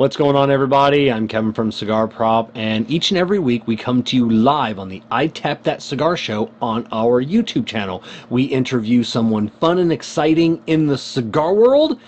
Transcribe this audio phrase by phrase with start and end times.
[0.00, 1.12] What's going on, everybody?
[1.12, 4.78] I'm Kevin from Cigar Prop, and each and every week we come to you live
[4.78, 8.02] on the I'd Tap That Cigar Show on our YouTube channel.
[8.30, 12.00] We interview someone fun and exciting in the cigar world,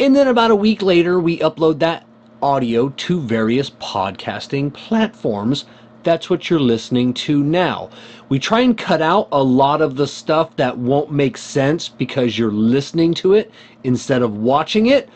[0.00, 2.04] and then about a week later, we upload that
[2.42, 5.66] audio to various podcasting platforms.
[6.02, 7.90] That's what you're listening to now.
[8.30, 12.36] We try and cut out a lot of the stuff that won't make sense because
[12.36, 13.52] you're listening to it
[13.84, 15.08] instead of watching it.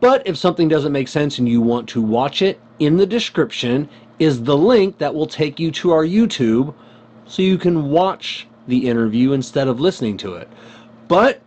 [0.00, 3.88] But if something doesn't make sense and you want to watch it, in the description
[4.18, 6.74] is the link that will take you to our YouTube
[7.26, 10.48] so you can watch the interview instead of listening to it.
[11.08, 11.42] But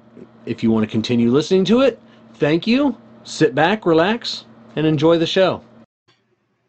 [0.45, 1.99] if you want to continue listening to it,
[2.35, 2.97] thank you.
[3.23, 5.63] Sit back, relax, and enjoy the show.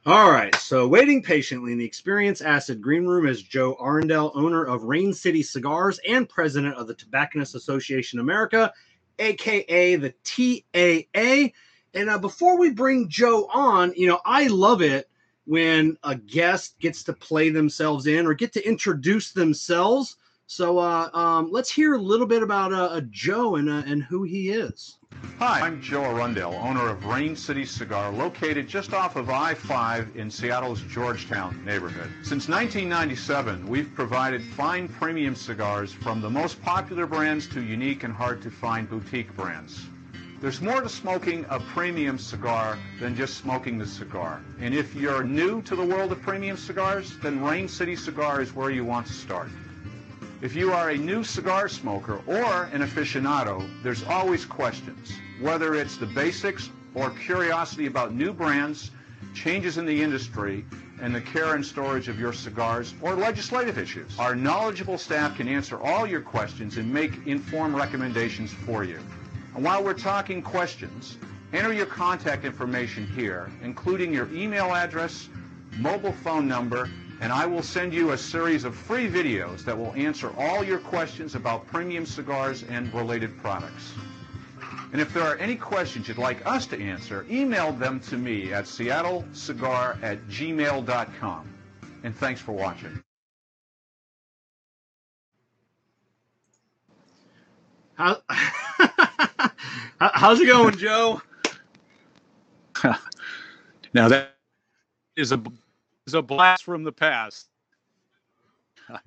[0.06, 4.62] All right, so waiting patiently in the Experience Acid Green Room is Joe Arundel, owner
[4.62, 8.70] of Rain City Cigars and president of the Tobacconists Association America,
[9.19, 11.52] aka the TAA.
[11.94, 15.08] And uh, before we bring Joe on, you know, I love it
[15.46, 20.16] when a guest gets to play themselves in or get to introduce themselves.
[20.46, 24.24] So uh, um, let's hear a little bit about uh, Joe and, uh, and who
[24.24, 24.98] he is.
[25.38, 30.30] Hi, I'm Joe Arundel, owner of Rain City Cigar, located just off of I-5 in
[30.30, 32.10] Seattle's Georgetown neighborhood.
[32.22, 38.12] Since 1997, we've provided fine premium cigars from the most popular brands to unique and
[38.12, 39.86] hard-to-find boutique brands.
[40.40, 44.42] There's more to smoking a premium cigar than just smoking the cigar.
[44.60, 48.54] And if you're new to the world of premium cigars, then Rain City Cigar is
[48.54, 49.48] where you want to start.
[50.42, 55.96] If you are a new cigar smoker or an aficionado, there's always questions, whether it's
[55.96, 58.91] the basics or curiosity about new brands,
[59.34, 60.66] changes in the industry,
[61.00, 64.19] and the care and storage of your cigars or legislative issues.
[64.19, 69.00] Our knowledgeable staff can answer all your questions and make informed recommendations for you.
[69.55, 71.16] And while we're talking questions,
[71.52, 75.28] enter your contact information here, including your email address,
[75.78, 76.88] mobile phone number,
[77.20, 80.78] and I will send you a series of free videos that will answer all your
[80.78, 83.92] questions about premium cigars and related products.
[84.92, 88.53] And if there are any questions you'd like us to answer, email them to me
[88.53, 91.48] at seattlecigar at gmail.com.
[92.04, 93.03] And thanks for watching.
[97.94, 98.19] How
[99.99, 101.21] How's it going, Joe?
[103.94, 104.34] now that
[105.16, 105.43] is a
[106.06, 107.49] is a blast from the past.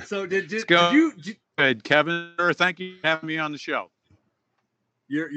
[0.05, 2.31] So did, did, did you did, good, Kevin?
[2.53, 3.91] Thank you for having me on the show.
[5.07, 5.29] You're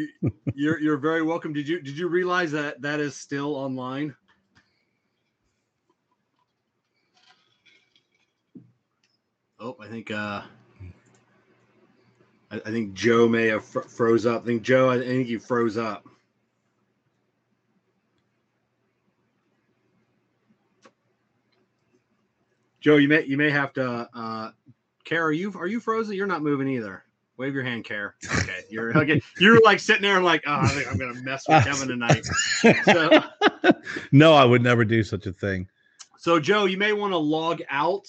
[0.54, 1.52] you're you're very welcome.
[1.52, 4.14] Did you did you realize that that is still online?
[9.58, 10.42] Oh, I think uh
[12.50, 14.42] I, I think Joe may have fr- froze up.
[14.42, 16.06] I think Joe, I think you froze up.
[22.80, 24.08] Joe, you may you may have to.
[24.14, 24.50] Uh,
[25.04, 26.14] Kerr, are you are you frozen?
[26.14, 27.04] You're not moving either.
[27.36, 28.14] Wave your hand, Kerr.
[28.38, 29.20] Okay, you're okay.
[29.38, 30.16] You're like sitting there.
[30.16, 32.24] I'm like, oh, I think I'm gonna mess with Kevin tonight.
[32.84, 33.22] So,
[34.12, 35.68] no, I would never do such a thing.
[36.18, 38.06] So, Joe, you may want to log out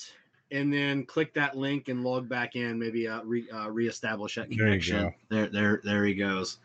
[0.52, 2.78] and then click that link and log back in.
[2.78, 5.14] Maybe uh, re, uh, reestablish that connection.
[5.30, 6.58] There, there, there he goes.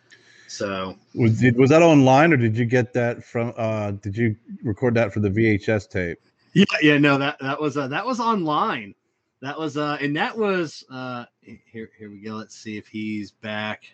[0.49, 3.53] So was did, was that online or did you get that from?
[3.57, 6.19] uh Did you record that for the VHS tape?
[6.53, 8.95] Yeah, yeah, no that that was uh, that was online.
[9.43, 11.91] That was uh, and that was uh, here.
[11.99, 12.35] Here we go.
[12.35, 13.85] Let's see if he's back.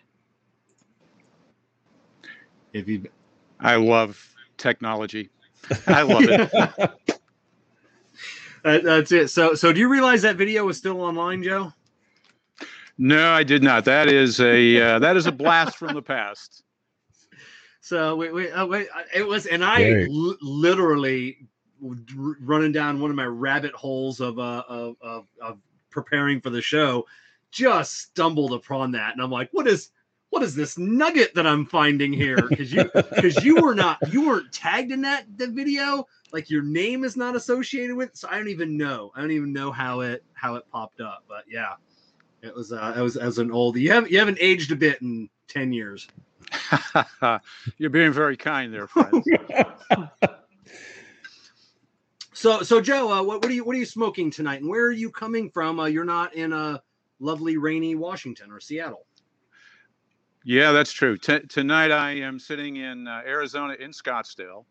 [2.71, 3.03] If he,
[3.59, 5.29] I love technology.
[5.87, 7.19] I love it.
[8.63, 9.27] that's it.
[9.29, 11.73] So, so do you realize that video was still online, Joe?
[12.97, 13.85] No, I did not.
[13.85, 16.63] That is a uh, that is a blast from the past.
[17.81, 18.87] So wait, wait, oh, wait.
[19.13, 21.37] It was, and I l- literally
[21.81, 25.57] running down one of my rabbit holes of, uh, of, of of
[25.89, 27.05] preparing for the show,
[27.51, 29.89] just stumbled upon that, and I'm like, what is
[30.29, 32.37] what is this nugget that I'm finding here?
[32.47, 36.63] Because you because you were not you weren't tagged in that the video like your
[36.63, 38.09] name is not associated with.
[38.15, 39.11] So I don't even know.
[39.15, 41.23] I don't even know how it how it popped up.
[41.29, 41.75] But yeah,
[42.41, 43.77] it was uh, it was as an old.
[43.77, 46.07] You haven't you haven't aged a bit in ten years.
[47.77, 49.23] You're being very kind there, friend.
[52.33, 54.85] so so Joe, uh, what what are you what are you smoking tonight, and where
[54.85, 55.79] are you coming from?
[55.79, 56.81] Uh, you're not in a
[57.19, 59.05] lovely rainy Washington or Seattle.
[60.45, 61.15] Yeah, that's true.
[61.15, 64.65] T- tonight I am sitting in uh, Arizona in Scottsdale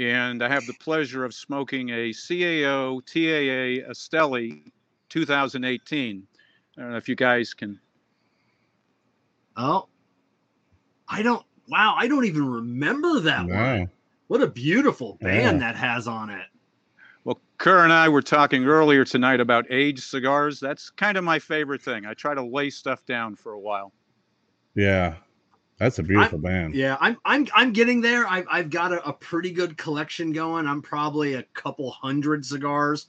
[0.00, 4.72] and I have the pleasure of smoking a CAO TAA Esteli
[5.10, 6.26] 2018.
[6.78, 7.78] I don't know if you guys can.
[9.56, 9.88] Oh,
[11.08, 11.44] I don't.
[11.68, 13.78] Wow, I don't even remember that wow.
[13.78, 13.90] one.
[14.28, 15.72] What a beautiful band Yeah.
[15.72, 16.46] that has on it.
[17.24, 20.58] Well, Kerr and I were talking earlier tonight about aged cigars.
[20.58, 22.06] That's kind of my favorite thing.
[22.06, 23.92] I try to lay stuff down for a while.
[24.74, 25.16] Yeah,
[25.80, 26.74] that's a beautiful band.
[26.74, 28.28] Yeah, I'm I'm I'm getting there.
[28.28, 30.66] I've I've got a, a pretty good collection going.
[30.66, 33.06] I'm probably a couple hundred cigars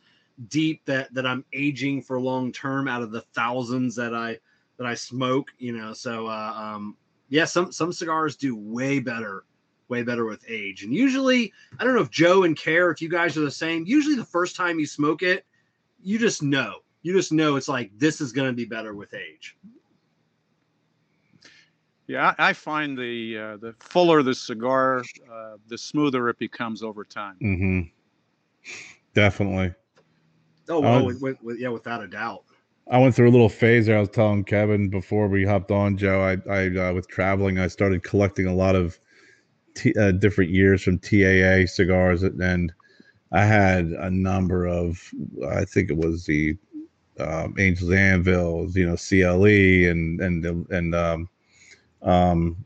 [0.48, 4.38] deep that that I'm aging for long term out of the thousands that I
[4.78, 5.50] that I smoke.
[5.58, 6.96] You know, so uh, um,
[7.28, 9.44] yeah, some some cigars do way better,
[9.90, 10.84] way better with age.
[10.86, 13.84] And usually, I don't know if Joe and Kerr, if you guys are the same.
[13.86, 15.46] Usually, the first time you smoke it,
[16.02, 16.76] you just know.
[17.02, 19.58] You just know it's like this is going to be better with age.
[22.12, 26.84] Yeah, I, I find the uh, the fuller the cigar, uh, the smoother it becomes
[26.84, 27.38] over time.
[27.40, 27.82] hmm
[29.14, 29.74] Definitely.
[30.68, 32.44] Oh, oh with, with, with- yeah, without a doubt.
[32.90, 33.96] I went through a little phase there.
[33.96, 36.22] I was telling Kevin before we hopped on, Joe.
[36.22, 39.00] I, I uh, with traveling, I started collecting a lot of
[39.76, 42.74] t- uh, different years from TAA cigars, and
[43.32, 45.00] I had a number of.
[45.50, 46.58] I think it was the
[47.20, 51.30] um, Angels Anvils, you know, CLE, and and and um,
[52.04, 52.66] um,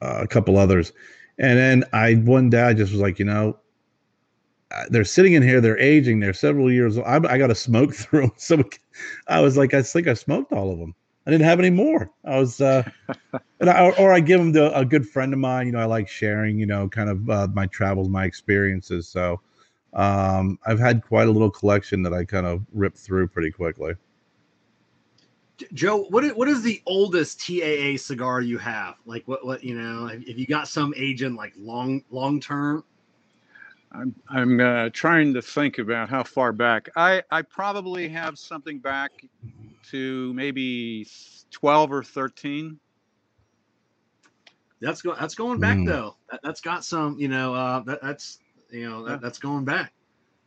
[0.00, 0.92] uh, a couple others.
[1.38, 3.58] And then I one day I just was like, you know,
[4.88, 7.06] they're sitting in here, they're aging, they're several years old.
[7.06, 8.32] I, I got to smoke through them.
[8.36, 8.62] So
[9.28, 10.94] I was like, I think I smoked all of them.
[11.26, 12.10] I didn't have any more.
[12.24, 12.82] I was, uh,
[13.60, 15.66] and I, or, or I give them to a good friend of mine.
[15.66, 19.08] You know, I like sharing, you know, kind of uh, my travels, my experiences.
[19.08, 19.40] So
[19.92, 23.94] um, I've had quite a little collection that I kind of ripped through pretty quickly.
[25.62, 28.96] J- Joe, what is, what is the oldest TAA cigar you have?
[29.06, 30.06] Like what what you know?
[30.06, 32.84] If if you got some agent like long long term,
[33.92, 36.88] I'm I'm uh, trying to think about how far back.
[36.96, 39.12] I I probably have something back
[39.90, 41.06] to maybe
[41.50, 42.78] 12 or 13.
[44.80, 45.86] that's go that's going back Mm.
[45.86, 46.16] though.
[46.30, 48.38] That, that's got some you know uh, that, that's
[48.70, 49.92] you know that, that's going back.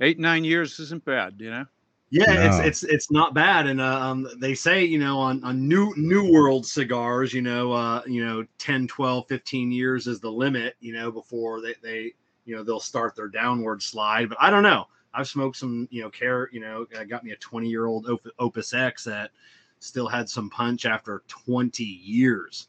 [0.01, 1.65] Eight nine years isn't bad, you know.
[2.12, 2.46] Yeah, No.
[2.46, 5.94] it's it's it's not bad, and uh, um, they say you know on on new
[5.98, 10.75] new world cigars, you know, uh, you know, 10, 12, 15 years is the limit,
[10.80, 12.13] you know, before they they
[12.46, 14.30] you know they'll start their downward slide.
[14.30, 14.88] But I don't know.
[15.13, 18.08] I've smoked some, you know, Kerr, you know, I got me a twenty year old
[18.08, 19.31] Op- Opus X that
[19.80, 22.68] still had some punch after twenty years,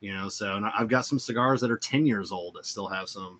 [0.00, 0.30] you know.
[0.30, 3.38] So and I've got some cigars that are ten years old that still have some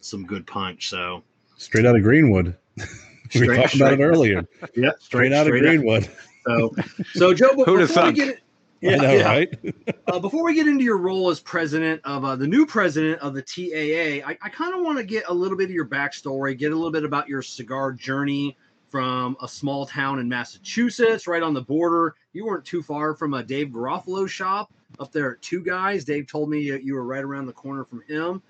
[0.00, 0.90] some good punch.
[0.90, 1.22] So
[1.56, 2.56] Straight out of Greenwood.
[3.34, 4.46] we Straight- talked about it earlier.
[4.76, 6.08] yeah, Straight, out of Greenwood.
[6.46, 6.74] So,
[7.14, 8.16] so Joe, but Who'da before we thunk?
[8.16, 8.40] get
[8.82, 9.74] I know, right?
[10.06, 13.34] uh, before we get into your role as president of uh, the new president of
[13.34, 16.56] the TAA, I, I kind of want to get a little bit of your backstory,
[16.56, 18.56] get a little bit about your cigar journey
[18.88, 22.14] from a small town in Massachusetts, right on the border.
[22.32, 26.04] You weren't too far from a Dave Garofalo shop up there at Two Guys.
[26.04, 28.42] Dave told me that you were right around the corner from him.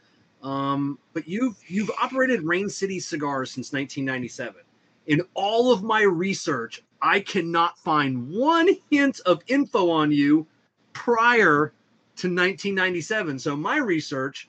[0.42, 4.62] Um, but you've you've operated Rain City Cigars since 1997.
[5.06, 10.46] In all of my research, I cannot find one hint of info on you
[10.92, 11.72] prior
[12.16, 13.38] to 1997.
[13.38, 14.48] So my research,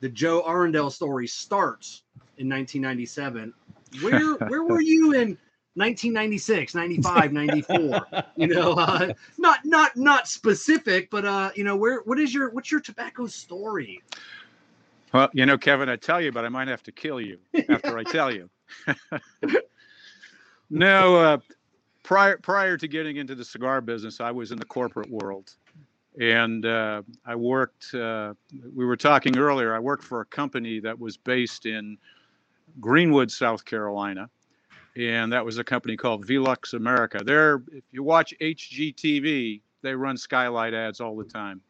[0.00, 2.02] the Joe Arundel story starts
[2.36, 3.52] in 1997.
[4.02, 5.38] Where where were you in
[5.74, 8.06] 1996, 95, 94?
[8.38, 12.50] You know, uh, not not not specific, but uh, you know, where what is your
[12.50, 14.02] what's your tobacco story?
[15.14, 17.38] Well, you know, Kevin, I tell you, but I might have to kill you
[17.70, 18.50] after I tell you.
[20.70, 21.38] no, uh,
[22.02, 25.54] prior prior to getting into the cigar business, I was in the corporate world,
[26.20, 27.94] and uh, I worked.
[27.94, 28.34] Uh,
[28.74, 29.74] we were talking earlier.
[29.74, 31.98] I worked for a company that was based in
[32.80, 34.28] Greenwood, South Carolina,
[34.96, 37.20] and that was a company called Velux America.
[37.24, 41.60] There, if you watch HGTV, they run skylight ads all the time.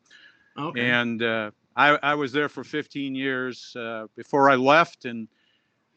[0.58, 0.88] Okay.
[0.88, 5.04] And uh, I, I was there for 15 years uh, before I left.
[5.04, 5.28] And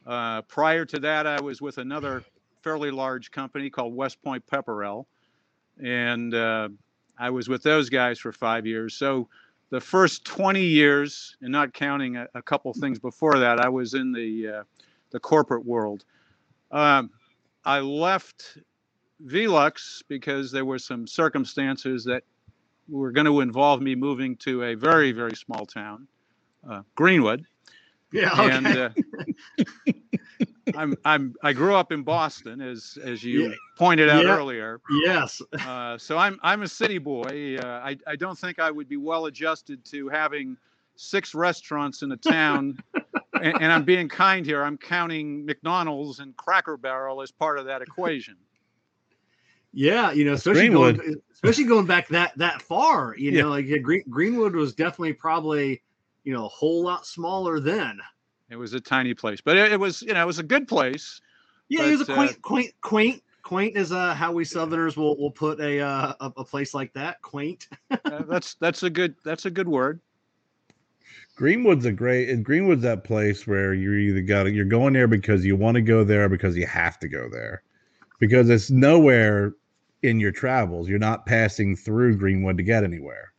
[0.05, 2.23] uh, prior to that, I was with another
[2.61, 5.05] fairly large company called West Point Pepperell.
[5.81, 6.69] And uh,
[7.17, 8.95] I was with those guys for five years.
[8.95, 9.27] So
[9.69, 13.93] the first 20 years, and not counting a, a couple things before that, I was
[13.93, 14.63] in the, uh,
[15.11, 16.05] the corporate world.
[16.71, 17.11] Um,
[17.65, 18.57] I left
[19.25, 22.23] Velux because there were some circumstances that
[22.87, 26.07] were going to involve me moving to a very, very small town,
[26.69, 27.45] uh, Greenwood.
[28.11, 28.31] yeah.
[28.33, 28.51] Okay.
[28.51, 28.89] And uh,
[30.75, 33.55] I'm, I'm, I grew up in Boston, as, as you Yeah.
[33.77, 34.35] pointed out Yeah.
[34.35, 34.81] earlier.
[35.05, 35.41] yes.
[35.65, 37.57] Uh, so I'm, I'm a city boy.
[37.57, 40.57] Uh, I, I don't think I would be well adjusted to having
[40.95, 42.77] six restaurants in a town.
[43.41, 44.63] and, and I'm being kind here.
[44.63, 48.35] I'm counting McDonald's and Cracker Barrel as part of that equation.
[49.71, 53.43] Yeah, you know, especially going, especially going back that that far, you Yeah.
[53.43, 55.83] know, like yeah, Green, Greenwood was definitely probably,
[56.23, 57.99] you know, a whole lot smaller then.
[58.49, 60.67] It was a tiny place, but it, it was you know it was a good
[60.67, 61.21] place.
[61.69, 63.23] Yeah, it was a But, uh, quaint, quaint, quaint.
[63.41, 66.93] Quaint is uh, how we Southerners will will put a uh, a, a place like
[66.93, 67.21] that.
[67.21, 67.67] Quaint.
[67.89, 69.99] Uh, that's that's a good that's a good word.
[71.35, 72.29] Greenwood's a great.
[72.29, 75.75] and Greenwood's that place where you either got to you're going there because you want
[75.75, 77.63] to go there or because you have to go there,
[78.19, 79.53] because it's nowhere
[80.03, 80.89] in your travels.
[80.89, 83.31] You're not passing through Greenwood to get anywhere.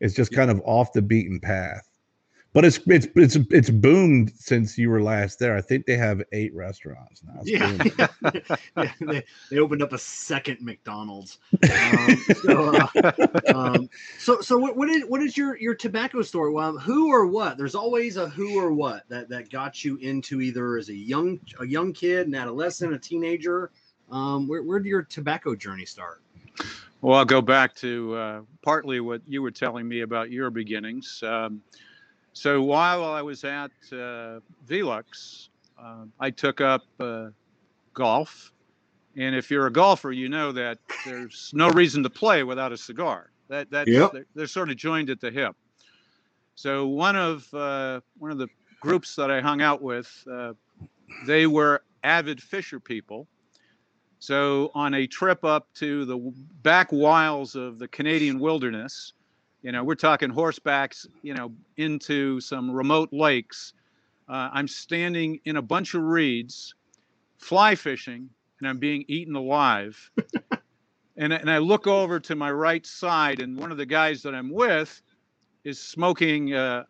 [0.00, 1.88] It's just kind of off the beaten path.
[2.56, 5.54] But it's it's it's it's boomed since you were last there.
[5.58, 7.42] I think they have eight restaurants now.
[7.42, 7.92] It's Yeah, booming.
[8.78, 11.36] yeah, they, they opened up a second McDonald's.
[11.70, 13.12] Um, so, uh,
[13.54, 16.50] um, so, so what, what is what is your your tobacco store?
[16.50, 17.58] Well, who or what?
[17.58, 21.38] There's always a who or what that that got you into either as a young
[21.60, 23.70] a young kid, an adolescent, a teenager.
[24.10, 26.22] Um, where where did your tobacco journey start?
[27.02, 31.22] Well, I'll go back to uh, partly what you were telling me about your beginnings.
[31.22, 31.60] Um,
[32.36, 35.48] so while I was at uh, Velux,
[35.82, 37.28] uh, I took up uh,
[37.94, 38.52] golf.
[39.16, 40.76] And if you're a golfer, you know that
[41.06, 43.30] there's no reason to play without a cigar.
[43.48, 44.12] That that's Yep.
[44.12, 45.56] they're, they're sort of joined at the hip.
[46.56, 48.48] So one of uh, one of the
[48.80, 50.52] groups that I hung out with, uh,
[51.26, 53.26] they were avid fisher people.
[54.18, 56.18] So on a trip up to the
[56.62, 59.14] back wilds of the Canadian wilderness,
[59.66, 63.72] you know, we're talking horsebacks, you know, into some remote lakes.
[64.28, 66.76] Uh, I'm standing in a bunch of reeds,
[67.38, 68.30] fly fishing,
[68.60, 70.08] and I'm being eaten alive.
[71.16, 74.22] and, I- and I look over to my right side, and one of the guys
[74.22, 75.02] that I'm with
[75.64, 76.84] is smoking uh,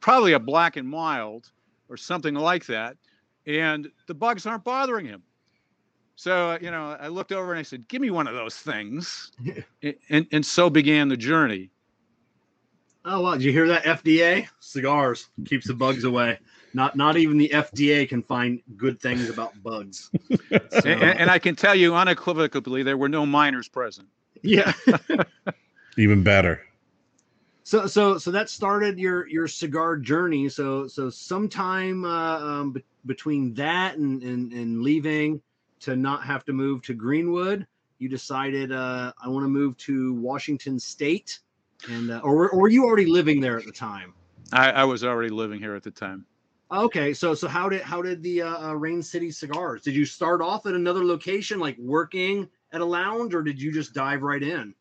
[0.00, 1.50] probably a black and mild
[1.88, 2.98] or something like that.
[3.46, 5.22] And the bugs aren't bothering him.
[6.16, 8.56] So, uh, you know, I looked over and I said, Give me one of those
[8.56, 9.32] things.
[10.10, 11.70] And, and so began the journey.
[13.08, 13.34] Oh wow!
[13.34, 13.84] Did you hear that?
[13.84, 16.40] FDA cigars keeps the bugs away.
[16.74, 20.10] Not not even the FDA can find good things about bugs.
[20.50, 24.08] So, And, and, and I can tell you unequivocally, there were no minors present.
[24.42, 24.72] yeah.
[25.96, 26.60] Even better.
[27.62, 30.48] So so so that started your your cigar journey.
[30.48, 35.40] So so sometime uh, um, be- between that and, and and leaving
[35.80, 37.66] to not have to move to Greenwood,
[37.98, 41.40] you decided uh, I want to move to Washington State,
[41.88, 44.14] and uh, or were- or were you already living there at the time?
[44.52, 46.24] I, I was already living here at the time.
[46.70, 49.82] Okay, so so how did how did the uh, uh, Rain City Cigars?
[49.82, 53.72] Did you start off at another location, like working at a lounge, or did you
[53.72, 54.74] just dive right in?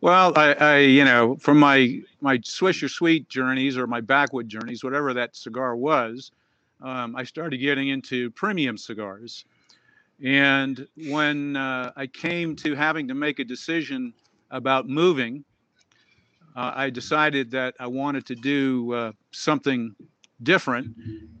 [0.00, 4.82] Well, I, I, you know, from my my Swisher Sweet journeys or my backwood journeys,
[4.82, 6.32] whatever that cigar was,
[6.80, 9.44] um, I started getting into premium cigars.
[10.22, 14.12] And when uh, I came to having to make a decision
[14.50, 15.44] about moving,
[16.56, 19.94] uh, I decided that I wanted to do uh, something
[20.42, 20.96] different.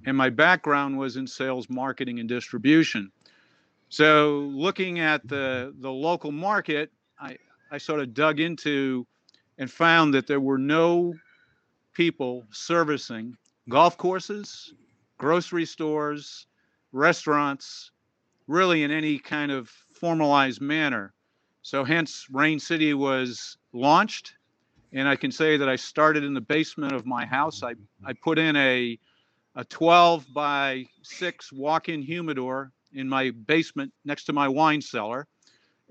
[0.06, 3.10] And my background was in sales, marketing, and distribution.
[3.88, 7.36] So, looking at the the local market, I,
[7.72, 9.06] I sort of dug into
[9.58, 11.14] and found that there were no
[11.92, 13.36] people servicing
[13.68, 14.74] golf courses,
[15.18, 16.46] grocery stores,
[16.92, 17.90] restaurants,
[18.46, 21.12] really in any kind of formalized manner.
[21.62, 24.34] So, hence, Rain City was launched.
[24.92, 27.62] And I can say that I started in the basement of my house.
[27.62, 28.98] I, I put in a,
[29.54, 35.28] a 12 by 6 walk in humidor in my basement next to my wine cellar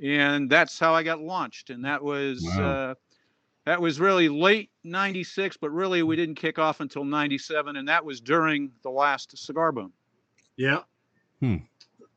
[0.02, 1.70] and that's how I got launched.
[1.70, 2.64] And that was Wow.
[2.64, 2.96] uh,
[3.66, 8.04] that was really late '96, but really we didn't kick off until '97, and that
[8.06, 9.94] was during the last cigar boom.
[10.56, 10.84] Yeah.
[11.40, 11.58] Hmm.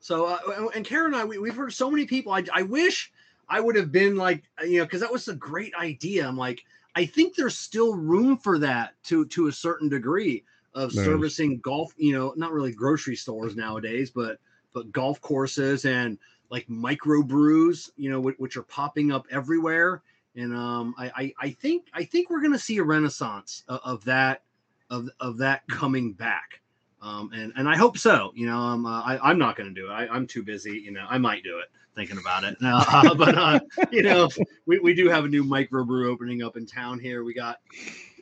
[0.00, 2.32] So, uh, and Karen and I, we, we've heard so many people.
[2.32, 3.12] I, I wish
[3.52, 6.26] I would have been like, you know, because that was a great idea.
[6.26, 6.64] I'm like,
[6.96, 10.42] I think there's still room for that to to a certain degree
[10.74, 11.92] of There's- servicing golf.
[11.98, 14.38] You know, not really grocery stores nowadays, but
[14.72, 16.18] but golf courses and
[16.48, 17.90] like micro brews.
[17.96, 20.02] You know, which, which are popping up everywhere.
[20.34, 24.04] And um, I, I I think I think we're gonna see a renaissance of, of
[24.06, 24.44] that
[24.88, 26.61] of of that coming back
[27.02, 28.32] um, and and I hope so.
[28.34, 29.92] You know, um, uh, I, I'm not going to do it.
[29.92, 30.78] I, I'm too busy.
[30.78, 32.56] You know, I might do it thinking about it.
[32.62, 34.28] Uh, but uh, you know,
[34.66, 37.24] we, we do have a new microbrew opening up in town here.
[37.24, 37.58] We got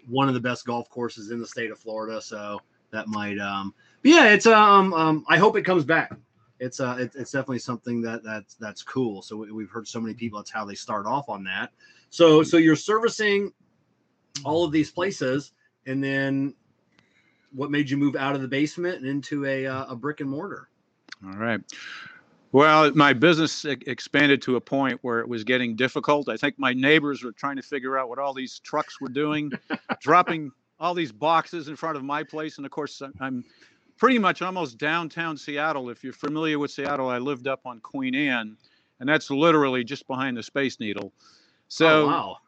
[0.09, 2.61] one of the best golf courses in the state of Florida, so
[2.91, 3.39] that might.
[3.39, 6.13] Um, but yeah, it's um, um I hope it comes back.
[6.59, 9.23] It's uh, it, it's definitely something that that's that's cool.
[9.23, 10.39] So we, we've heard so many people.
[10.39, 11.71] That's how they start off on that.
[12.11, 13.53] So so you're servicing
[14.45, 15.53] all of these places,
[15.87, 16.55] and then
[17.53, 20.31] what made you move out of the basement and into a uh, a brick and
[20.31, 20.69] mortar?
[21.25, 21.61] All right.
[22.53, 26.29] Well, my business expanded to a point where it was getting difficult.
[26.29, 29.53] I think my neighbors were trying to figure out what all these trucks were doing,
[30.01, 33.45] dropping all these boxes in front of my place, and of course I'm
[33.99, 35.91] pretty much almost downtown Seattle.
[35.91, 38.57] If you're familiar with Seattle, I lived up on Queen Anne,
[38.99, 41.13] and that's literally just behind the Space Needle.
[41.69, 42.39] So oh, wow.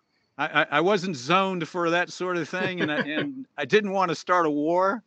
[0.46, 4.10] I, I wasn't zoned for that sort of thing, and I, and I didn't want
[4.10, 5.02] to start a war.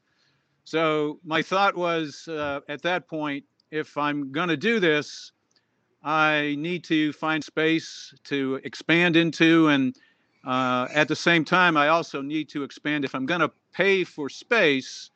[0.63, 5.31] So my thought was uh, at that point, if I'm going to do this,
[6.03, 9.95] I need to find space to expand into, and
[10.45, 13.05] uh, at the same time, I also need to expand.
[13.05, 15.09] If I'm going to pay for space,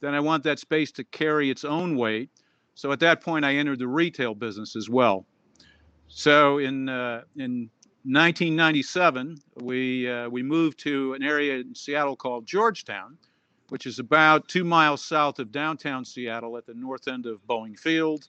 [0.00, 2.30] then I want that space to carry its own weight.
[2.74, 5.26] So at that point, I entered the retail business as well.
[6.08, 7.70] So in uh, in
[8.04, 13.16] 1997, we uh, we moved to an area in Seattle called Georgetown,
[13.68, 17.78] which is about two miles south of downtown Seattle at the north end of Boeing
[17.78, 18.26] Field,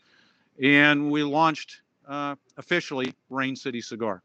[0.61, 4.21] and we launched uh, officially Rain City Cigar.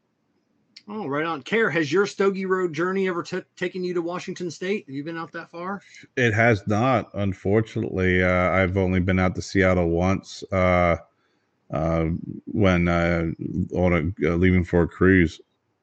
[0.87, 1.43] Oh, right on.
[1.43, 4.85] Kerr, has your Stogie Road journey ever t- taken you to Washington State?
[4.87, 5.81] Have you been out that far?
[6.15, 8.23] It has not, unfortunately.
[8.23, 10.97] Uh, I've only been out to Seattle once uh,
[11.71, 12.05] uh,
[12.45, 13.27] when uh,
[13.73, 15.39] on a, uh, leaving for a cruise,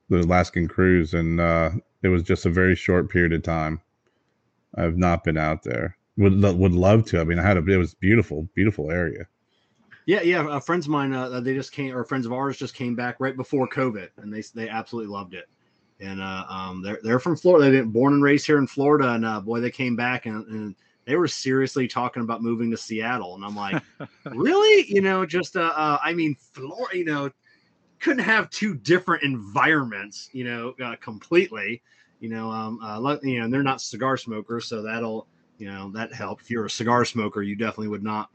[0.09, 1.71] the Alaskan cruise, and uh,
[2.02, 3.81] it was just a very short period of time.
[4.76, 5.97] I've not been out there.
[6.16, 7.21] Would would love to.
[7.21, 9.26] I mean, I had a it was beautiful, beautiful area.
[10.07, 10.47] Yeah, yeah.
[10.47, 13.16] Uh, friends of mine, uh, they just came, or friends of ours just came back
[13.19, 15.49] right before COVID, and they they absolutely loved it.
[16.00, 17.71] And uh, um, they're they're from Florida.
[17.71, 20.75] They've been born and raised here in Florida, and boy, they came back and, and
[21.06, 23.36] they were seriously talking about moving to Seattle.
[23.36, 23.82] And I'm like,
[24.26, 24.86] really?
[24.92, 26.98] You know, just uh, uh, I mean, Florida.
[26.98, 27.30] You know,
[28.00, 30.28] couldn't have two different environments.
[30.32, 31.82] You know, uh, completely.
[32.20, 35.26] You know, um, uh, you know, and they're not cigar smokers, so that'll
[35.58, 36.40] you know that help.
[36.40, 38.30] If you're a cigar smoker, you definitely would not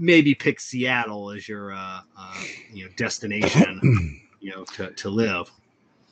[0.00, 5.50] maybe pick Seattle as your uh, uh, you know destination, you know, to, to live.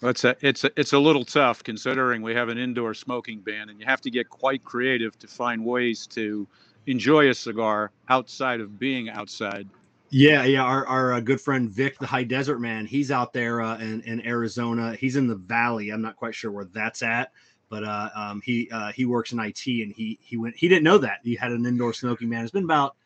[0.03, 3.69] It's a it's a, it's a little tough considering we have an indoor smoking ban,
[3.69, 6.47] and you have to get quite creative to find ways to
[6.87, 9.69] enjoy a cigar outside of being outside.
[10.11, 10.63] Yeah, yeah.
[10.63, 14.01] Our our uh, good friend Vic, the High Desert Man, he's out there uh, in
[14.03, 14.95] in Arizona.
[14.95, 15.91] He's in the Valley.
[15.91, 17.33] I'm not quite sure where that's at,
[17.69, 20.57] but uh, um, he uh, he works in IT, and he he went.
[20.57, 22.43] He didn't know that he had an indoor smoking ban.
[22.43, 22.97] It's been about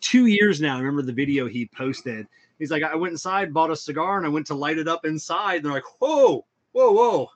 [0.00, 0.74] two years now.
[0.74, 2.26] I remember the video he posted.
[2.60, 5.06] He's like, I went inside, bought a cigar, and I went to light it up
[5.06, 5.62] inside.
[5.62, 7.30] They're like, whoa, whoa, whoa.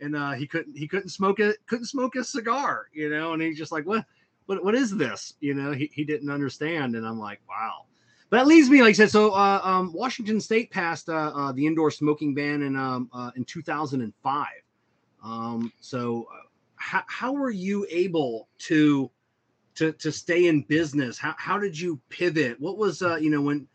[0.00, 3.42] And uh, he couldn't he couldn't smoke it, couldn't smoke a cigar, you know, and
[3.42, 4.04] he's just like, What
[4.46, 5.34] what what is this?
[5.40, 6.96] You know, he, he didn't understand.
[6.96, 7.84] And I'm like, wow.
[8.30, 11.52] But that leads me, like I said, so uh, um, Washington State passed uh, uh,
[11.52, 14.46] the indoor smoking ban in um, uh, in 2005.
[15.22, 19.10] Um, so, uh, how, how were you able to
[19.74, 21.18] to to stay in business?
[21.18, 22.58] How how did you pivot?
[22.58, 23.68] What was you know when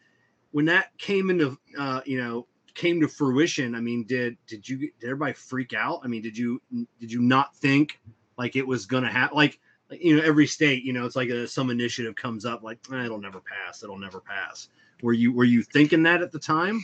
[0.57, 3.75] when that came into uh, you know came to fruition?
[3.75, 6.01] I mean, did did you did everybody freak out?
[6.03, 6.59] I mean, did you
[6.99, 7.99] did you not think
[8.39, 9.37] like it was gonna happen?
[9.37, 9.59] Like
[9.91, 13.05] you know, every state, you know, it's like a, some initiative comes up, like eh,
[13.05, 14.69] it'll never pass, it'll never pass.
[15.03, 16.83] Were you were you thinking that at the time?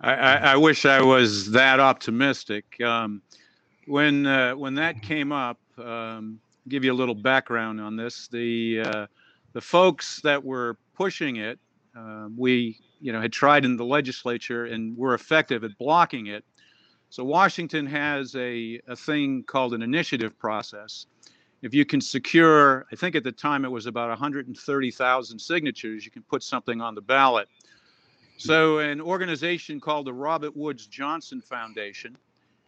[0.00, 2.80] I, I, I wish I was that optimistic.
[2.80, 3.22] Um,
[3.86, 8.26] when uh, when that came up, um, give you a little background on this.
[8.26, 9.06] The uh,
[9.52, 11.60] the folks that were pushing it,
[11.96, 16.44] uh, we you know had tried in the legislature and were effective at blocking it.
[17.10, 21.06] So Washington has a, a thing called an initiative process.
[21.62, 26.10] If you can secure, I think at the time it was about 130,000 signatures, you
[26.10, 27.48] can put something on the ballot.
[28.36, 32.18] So an organization called the Robert Woods Johnson Foundation,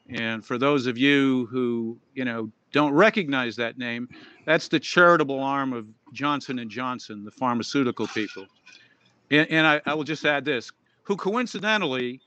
[0.09, 4.09] and for those of you who you know don't recognize that name,
[4.45, 8.47] that's the charitable arm of Johnson and Johnson, the pharmaceutical people.
[9.31, 10.71] And, and I, I will just add this:
[11.03, 12.21] who coincidentally,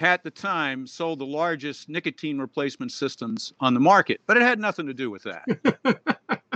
[0.00, 4.58] at the time, sold the largest nicotine replacement systems on the market, but it had
[4.58, 6.00] nothing to do with that.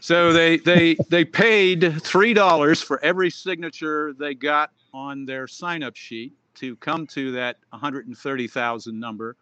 [0.00, 5.96] so they they they paid three dollars for every signature they got on their sign-up
[5.96, 9.36] sheet to come to that 130,000 number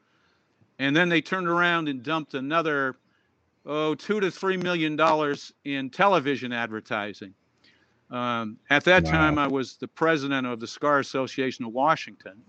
[0.79, 2.97] and then they turned around and dumped another
[3.67, 7.35] oh two to three million dollars in television advertising.
[8.13, 9.11] Um, at that wow.
[9.11, 12.43] time, I was the president of the Cigar Association of Washington,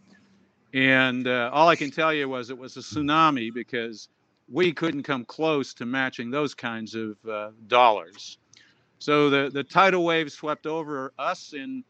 [0.73, 4.09] and uh, all I can tell you was it was a tsunami because
[4.51, 8.37] we couldn't come close to matching those kinds of uh, dollars.
[8.99, 11.85] So the the tidal wave swept over us, and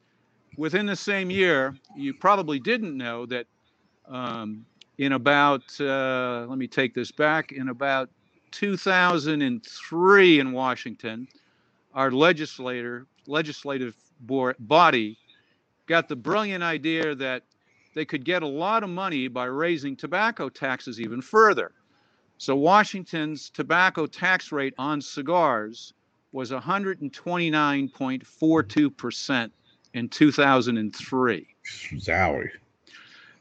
[0.56, 3.48] within the same year, you probably didn't know that
[4.08, 4.66] um,
[4.98, 8.10] in about, uh, let me take this back, in about
[8.52, 11.28] 2003 in Washington,
[11.94, 15.18] our legislator, legislative board, body
[15.88, 17.44] got the brilliant idea that
[17.94, 21.72] they could get a lot of money by raising tobacco taxes even further.
[22.38, 25.94] So Washington's tobacco tax rate on cigars
[26.32, 29.52] was 129.42%
[29.94, 31.48] in 2003.
[31.64, 32.50] Zowie.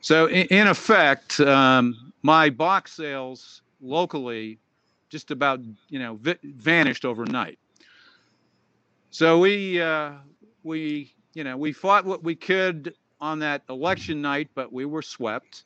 [0.00, 4.58] So in, in effect, um, my box sales locally
[5.08, 7.58] just about you know vi- vanished overnight.
[9.12, 10.12] So we uh,
[10.62, 15.02] we you know we fought what we could on that election night, but we were
[15.02, 15.64] swept.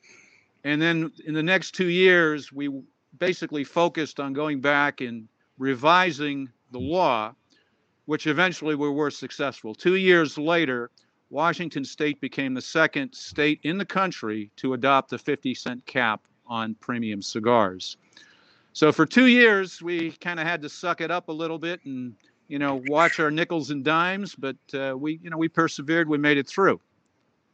[0.65, 2.69] And then in the next two years, we
[3.17, 7.33] basically focused on going back and revising the law,
[8.05, 9.73] which eventually we were successful.
[9.73, 10.91] Two years later,
[11.29, 16.21] Washington state became the second state in the country to adopt a 50 cent cap
[16.47, 17.95] on premium cigars.
[18.73, 21.79] So for two years, we kind of had to suck it up a little bit
[21.85, 22.13] and,
[22.47, 26.17] you know, watch our nickels and dimes, but uh, we, you know, we persevered, we
[26.17, 26.79] made it through.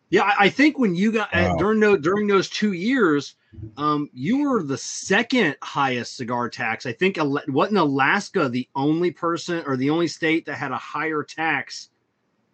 [0.10, 1.56] Yeah, I, I think when you got Wow.
[1.56, 3.36] uh, during those during those two years,
[3.78, 6.86] um, you were the second highest cigar tax.
[6.86, 10.78] I think Ala- wasn't Alaska the only person or the only state that had a
[10.78, 11.90] higher tax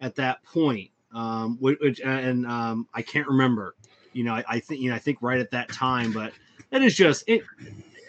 [0.00, 0.90] at that point.
[1.12, 3.74] Um, which, which and um, I can't remember.
[4.12, 6.32] You know, I, I think you know I think right at that time, but
[6.70, 7.42] it is just it.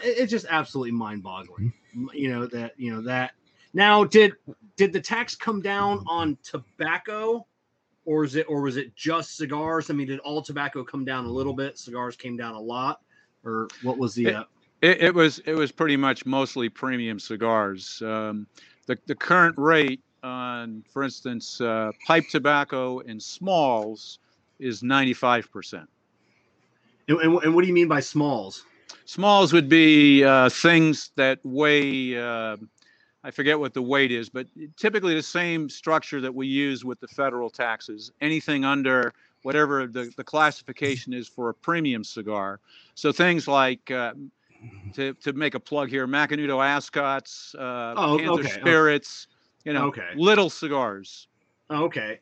[0.04, 1.74] It's just absolutely mind-boggling.
[2.14, 3.32] You know that you know that.
[3.74, 4.34] Now, did
[4.76, 7.46] did the tax come down on tobacco?
[8.06, 9.90] or is it or was it just cigars?
[9.90, 11.78] I mean, did all tobacco come down a little bit?
[11.78, 13.02] Cigars came down a lot,
[13.46, 14.26] or what was the?
[14.26, 14.44] It- Uh,
[14.82, 18.02] It, it was it was pretty much mostly premium cigars.
[18.02, 18.48] Um,
[18.88, 24.18] the the current rate on, for instance, uh, pipe tobacco and smalls
[24.58, 25.88] is 95 percent.
[27.08, 28.66] and, what do you mean by smalls?
[29.06, 32.18] Smalls would be uh, things that weigh.
[33.24, 37.00] I forget what the weight is, but typically the same structure that we use with
[37.00, 38.12] the federal taxes.
[38.20, 42.60] Anything under whatever the, the classification is for a premium cigar.
[42.96, 44.14] So things like, uh,
[44.94, 48.60] to, to make a plug here, Macanudo Ascots, uh, Oh, Panther okay.
[48.60, 49.28] Spirits,
[49.66, 50.14] you know, Okay.
[50.16, 51.28] little cigars.
[51.70, 52.20] Oh, okay,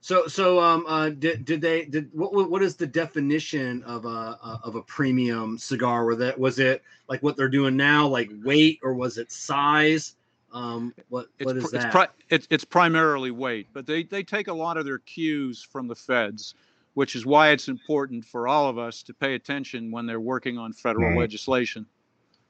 [0.00, 4.38] so so um uh did did they did what what is the definition of a
[4.62, 6.04] of a premium cigar?
[6.04, 10.14] Were that was it like what they're doing now, like weight, or was it size?
[10.56, 14.22] Um, what It's, what is pr- it's, pri- it's, it's primarily weight, but they, they
[14.22, 16.54] take a lot of their cues from the feds,
[16.94, 20.56] which is why it's important for all of us to pay attention when they're working
[20.56, 21.18] on federal Right.
[21.18, 21.84] legislation.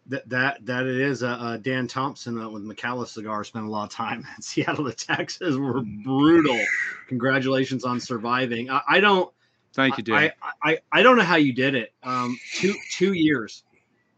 [0.06, 1.24] that that that it is.
[1.24, 4.84] Uh, uh, Dan Thompson uh, with McAllis Cigar spent a lot of time in Seattle.
[4.84, 6.60] The taxes were brutal.
[7.08, 8.70] Congratulations on surviving.
[8.70, 9.32] I, I don't.
[9.74, 10.30] Thank you, Dan.
[10.40, 11.92] I, I I don't know how you did it.
[12.04, 13.64] Um, two two years,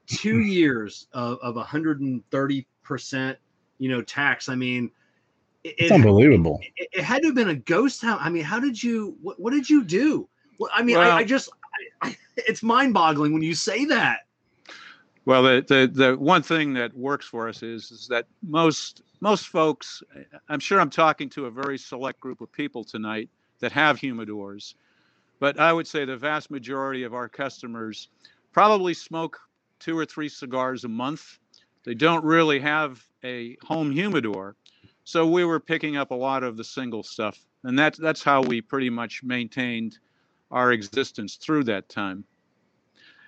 [0.07, 3.39] two years of of 130 percent.
[3.79, 4.49] You know, tax.
[4.49, 4.91] I mean,
[5.65, 6.61] it, It's it, unbelievable.
[6.77, 8.19] it, it had to have been a ghost town.
[8.21, 9.17] I mean, how did you?
[9.23, 10.29] What, what did you do?
[10.59, 11.51] Well, I mean, Well- I, I just.
[12.03, 14.21] I, I, it's mind-boggling when you say that.
[15.25, 19.49] Well, the, the the one thing that works for us is is that most most
[19.49, 20.03] folks,
[20.49, 23.29] I'm sure I'm talking to a very select group of people tonight
[23.61, 24.75] that have humidors,
[25.39, 28.09] but I would say the vast majority of our customers
[28.53, 29.39] probably smoke
[29.81, 31.39] two or three cigars a month.
[31.85, 34.57] They don't really have a home humidor,
[35.05, 38.43] so we were picking up a lot of the single stuff, and that's that's how
[38.43, 39.99] we pretty much maintained
[40.51, 42.25] our existence through that time.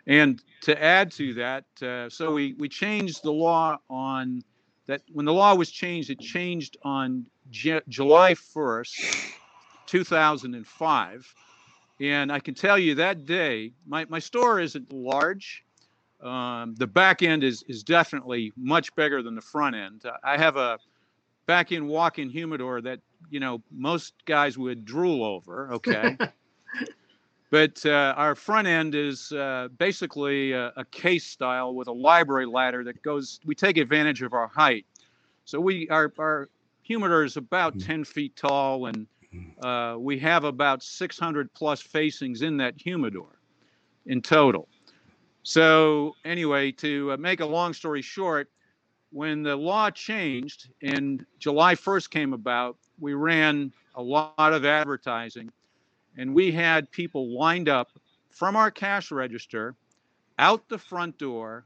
[0.07, 4.43] And to add to that, uh, so we, we changed the law on
[4.87, 5.03] that.
[5.13, 9.35] When the law was changed, it changed on J- July 1st,
[9.87, 11.35] 2005.
[12.01, 15.65] And I can tell you that day, my, my store isn't large.
[16.23, 20.03] Um, the back end is, is definitely much bigger than the front end.
[20.23, 20.79] I have a
[21.47, 25.73] back end walk in humidor that, you know, most guys would drool over.
[25.75, 26.17] Okay.
[27.51, 32.47] But uh, our front end is uh, basically a, a case style with a library
[32.47, 33.41] ladder that goes.
[33.45, 34.87] We take advantage of our height,
[35.45, 36.49] so we our our
[36.83, 39.07] humidor is about 10 feet tall, and
[39.63, 43.41] uh, we have about 600 plus facings in that humidor
[44.07, 44.69] in total.
[45.43, 48.51] So anyway, to uh, make a long story short,
[49.11, 55.51] when the law changed and July 1st came about, we ran a lot of advertising
[56.17, 57.91] and we had people lined up
[58.31, 59.75] from our cash register
[60.39, 61.65] out the front door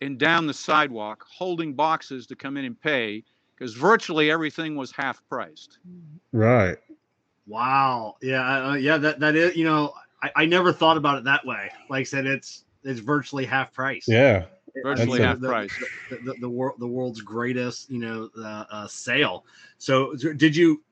[0.00, 3.22] and down the sidewalk holding boxes to come in and pay
[3.54, 5.78] because virtually everything was half priced.
[6.32, 6.78] Right.
[7.46, 8.16] Wow.
[8.22, 8.70] Yeah.
[8.70, 8.96] Uh, yeah.
[8.96, 9.56] That that is.
[9.56, 11.70] You know, I, I never thought about it that way.
[11.88, 14.04] Like I said, it's it's virtually half price.
[14.06, 14.44] Yeah.
[14.82, 15.72] Virtually half the, price.
[16.10, 17.90] The, the, the world the world's greatest.
[17.90, 19.44] You know, uh, uh, sale.
[19.78, 20.82] So did you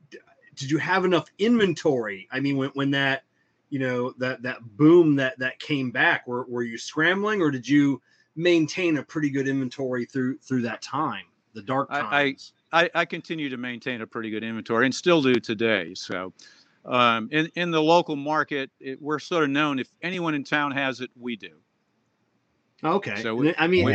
[0.57, 2.29] did you have enough inventory?
[2.33, 3.23] I mean, when when that
[3.71, 7.69] you know that that boom that that came back, were were you scrambling or did
[7.69, 8.03] you
[8.35, 11.25] maintain a pretty good inventory through through that time,
[11.55, 12.53] the dark I- I- times.
[12.71, 15.95] I, I continue to maintain a pretty good inventory and still do today.
[15.95, 16.35] So,
[16.85, 19.79] um, in in the local market, it, we're sort of known.
[19.79, 21.53] If anyone in town has it, we do.
[22.85, 23.93] Okay, so And I mean, we-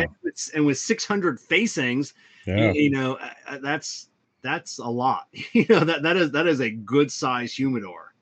[0.53, 2.13] and, with, 600 facings,
[2.45, 2.71] you- Yeah.
[2.73, 4.09] you, know, uh, uh, that's
[4.41, 5.27] that's a lot.
[5.53, 8.13] you know that that is that is a good size humidor.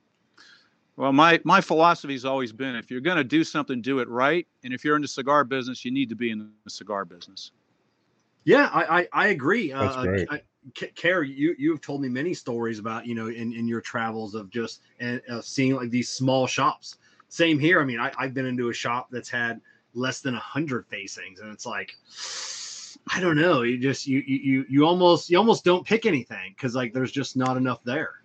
[0.95, 4.07] Well, my my philosophy has always been: if you're going to do something, do it
[4.07, 4.47] right.
[4.63, 7.51] And if you're in the cigar business, you need to be in the cigar business.
[8.43, 9.71] Yeah, I I, I agree.
[9.71, 10.27] That's uh, great.
[10.29, 10.41] I,
[10.75, 13.81] K- Carrie, you you have told me many stories about you know in, in your
[13.81, 16.97] travels of just and uh, seeing like these small shops.
[17.29, 17.81] Same here.
[17.81, 19.61] I mean, I, I've been into a shop that's had
[19.93, 21.95] less than a hundred facings, and it's like,
[23.13, 23.61] I don't know.
[23.63, 27.11] You just you you you, you almost you almost don't pick anything because like there's
[27.11, 28.15] just not enough there.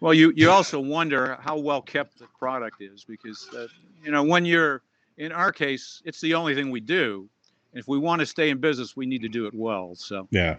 [0.00, 3.66] Well, you you also wonder how well kept the product is because uh,
[4.04, 4.82] you know when you're
[5.16, 7.28] in our case, it's the only thing we do.
[7.72, 9.94] And if we want to stay in business, we need to do it well.
[9.94, 10.56] So yeah.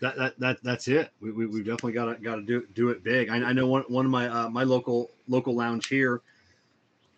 [0.00, 1.10] That that, that that's it.
[1.20, 3.28] We we we've definitely got to got to do do it big.
[3.30, 6.22] I, I know one one of my uh, my local local lounge here.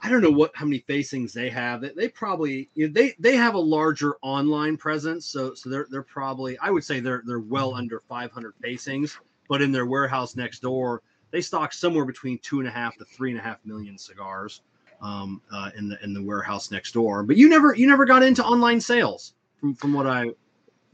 [0.00, 1.84] I don't know what how many facings they have.
[1.96, 6.02] They, probably you know, they they have a larger online presence, so so they're they're
[6.02, 9.18] probably I would say they're they're well under 500 facings.
[9.48, 13.04] But in their warehouse next door, they stock somewhere between two and a half to
[13.04, 14.60] three and a half million cigars
[15.00, 17.22] um, uh, in the in the warehouse next door.
[17.22, 20.30] But you never you never got into online sales from from what I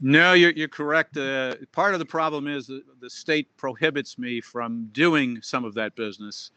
[0.01, 1.17] No, you're, you're correct.
[1.17, 5.73] Uh, part of the problem is that the state prohibits me from doing some of
[5.75, 6.51] that business.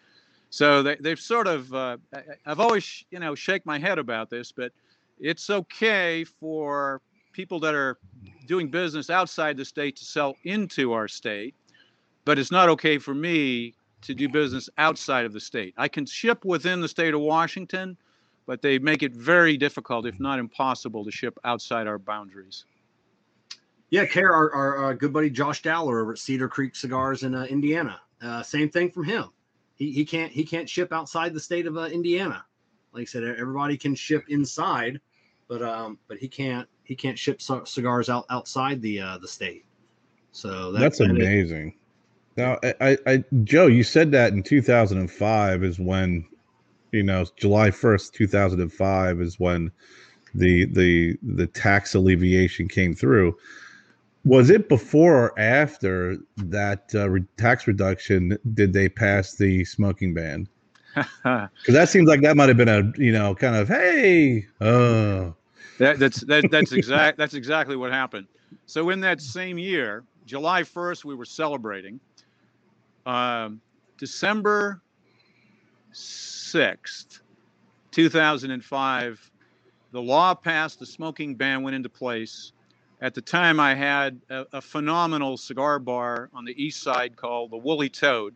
[0.51, 1.99] So they, they've sort of, uh,
[2.47, 4.73] I've always, you know, shake my head about this, but
[5.19, 7.99] it's okay for people that are
[8.47, 11.55] doing business outside the state to sell into our state,
[12.25, 15.75] but it's not okay for me to do business outside of the state.
[15.77, 17.97] I can ship within the state of Washington,
[18.47, 22.65] but they make it very difficult, if not impossible, to ship outside our boundaries.
[23.91, 27.35] Yeah, Kerr, our, our, our good buddy Josh Dowler over at Cedar Creek Cigars in
[27.35, 28.01] uh, Indiana.
[28.23, 29.31] Uh, same thing from him.
[29.79, 32.45] He, he can't he can't ship outside the state of uh, Indiana.
[32.93, 35.01] Like I said, everybody can ship inside,
[35.49, 39.65] but um, but he can't he can't ship cigars out outside the uh, the state.
[40.33, 41.75] So that- That's that is- amazing.
[42.37, 46.25] Now, I, I, I, Joe, you said that in 2005 is when,
[46.93, 49.73] you know, July 1st, 2005 is when
[50.37, 53.37] the the the tax alleviation came through.
[54.29, 58.37] Was it before or after that uh, re- tax reduction?
[58.53, 60.47] Did they pass the smoking ban?
[61.23, 65.35] Because that seems like that might have been a, you know, kind of hey, oh,
[65.79, 68.27] That, that's that, that's exact that's exactly what happened.
[68.67, 71.99] So in that same year, July 1st, we were celebrating.
[73.07, 73.63] Um,
[73.97, 74.83] December
[75.95, 77.21] 6th,
[77.93, 79.31] 2005,
[79.93, 80.81] the law passed.
[80.81, 82.53] The smoking ban went into place.
[83.01, 87.51] At the time, I had a, a phenomenal cigar bar on the east side called
[87.53, 88.35] the Woolly Toad,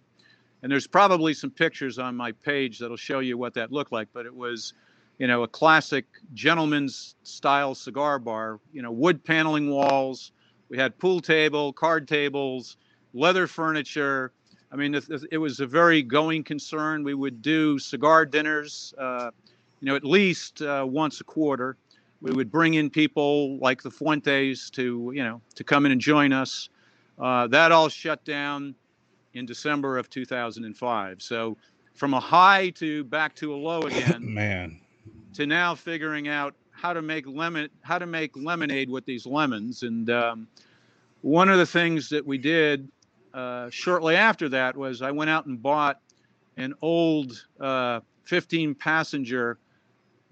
[0.63, 4.09] and there's probably some pictures on my page that'll show you what that looked like.
[4.13, 4.75] But it was
[5.23, 10.33] you know, a classic gentleman's style cigar bar, you know, wood paneling walls.
[10.69, 12.77] We had pool table, card tables,
[13.15, 14.33] leather furniture.
[14.73, 14.95] I mean,
[15.31, 17.05] it, was a very going concern.
[17.05, 19.31] We would do cigar dinners, uh,
[19.81, 21.77] you know, at least uh, once a quarter.
[22.23, 26.01] We would bring in people like the Fuentes to, you know, to come in and
[26.01, 26.69] join us.
[27.19, 28.75] Uh, that all shut down
[29.35, 31.21] in December of 2005.
[31.21, 31.57] So
[31.95, 34.81] from a high to back to a low again man.
[35.35, 39.83] to now figuring out how to make lemon how to make lemonade with these lemons
[39.83, 40.49] and um,
[41.21, 42.89] one of the things that we did
[43.35, 46.01] uh, shortly after that was i went out and bought
[46.57, 49.59] an old uh, 15 passenger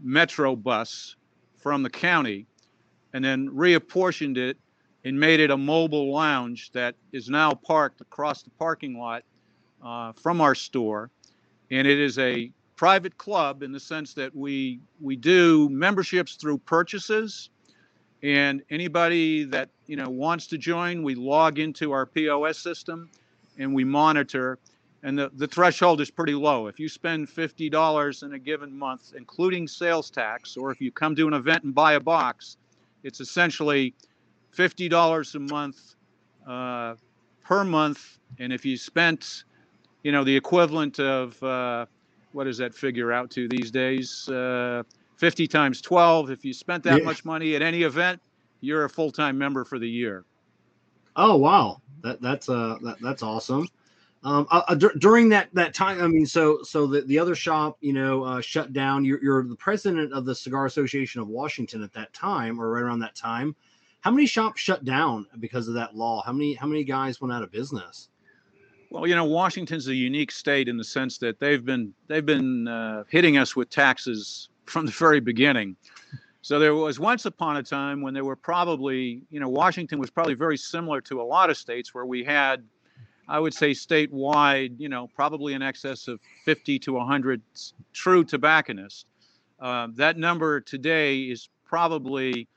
[0.03, 1.17] metro bus
[1.61, 2.47] from the county
[3.13, 4.57] and then reapportioned it
[5.05, 9.25] and made it a mobile lounge that is now parked across the parking lot
[9.83, 11.11] uh, from our store.
[11.71, 16.59] And it is a private club in the sense that we we do memberships through
[16.59, 17.51] purchases.
[18.23, 23.09] And anybody that you know wants to join we log into our pos system
[23.59, 24.59] and we monitor
[25.03, 29.13] and the, the threshold is pretty low if you spend $50 in a given month
[29.17, 32.57] including sales tax or if you come to an event and buy a box
[33.03, 33.95] it's essentially
[34.57, 35.95] $50 a month
[36.49, 36.95] uh,
[37.45, 39.45] per month and if you spent
[40.03, 41.87] you know the equivalent of uh,
[42.33, 44.29] what does that figure out to these days?
[44.29, 44.83] Uh,
[45.17, 46.31] 50 times 12.
[46.31, 47.05] If you spent that Yeah.
[47.05, 48.21] much money at any event,
[48.61, 50.25] you're a full time member for the year.
[51.17, 53.69] Oh wow, that that's uh that, that's awesome.
[54.23, 57.35] Um, uh, uh, dur- during that that time, I mean, so so the, the other
[57.35, 59.05] shop, you know, uh, shut down.
[59.05, 62.83] You're, you're the president of the Cigar Association of Washington at that time, or right
[62.83, 63.57] around that time.
[64.01, 66.23] How many shops shut down because of that law?
[66.25, 68.09] How many how many guys went out of business?
[68.91, 72.69] Well, you know, Washington's a unique state in the sense that they've been they've been
[72.69, 75.77] uh, hitting us with taxes from the very beginning.
[76.43, 80.11] So there was once upon a time when there were probably, you know, Washington was
[80.11, 82.65] probably very similar to a lot of states where we had,
[83.31, 87.41] I would say, statewide, you know, probably in excess of 50 to 100
[87.93, 89.05] true tobacconists.
[89.61, 92.49] Uh, that number today is probably,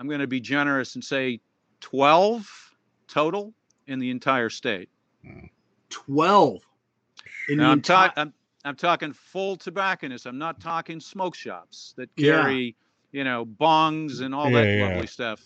[0.00, 1.38] I'm going to be generous and say
[1.80, 2.74] 12
[3.06, 3.54] total
[3.86, 4.88] in the entire state.
[5.90, 6.60] 12
[7.48, 8.32] in Now, the I'm, entire- ta- I'm,
[8.64, 10.26] I'm talking full tobacconists.
[10.26, 12.32] I'm not talking smoke shops that Yeah.
[12.42, 12.74] carry,
[13.12, 14.88] you know, bongs and all Yeah, that yeah.
[14.88, 15.40] lovely stuff.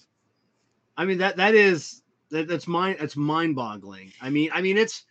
[0.96, 4.12] I mean that that is that, that's mind that's mind boggling.
[4.20, 5.04] I mean I mean it's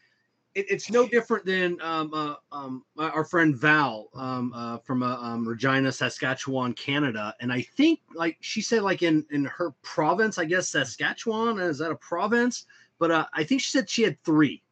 [0.57, 5.15] it, it's no different than um, uh, um, our friend Val um, uh, from uh,
[5.17, 10.37] um, Regina, Saskatchewan, Canada, and I think like she said like in in her province,
[10.37, 12.65] I guess Saskatchewan is that a province?
[12.99, 14.63] But uh, I think she said she had three.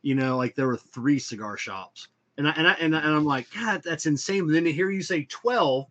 [0.00, 3.14] You know, like there were three cigar shops, and I, and I, and, I, and
[3.14, 4.46] I'm like, God, that's insane.
[4.46, 5.86] But then to hear you say twelve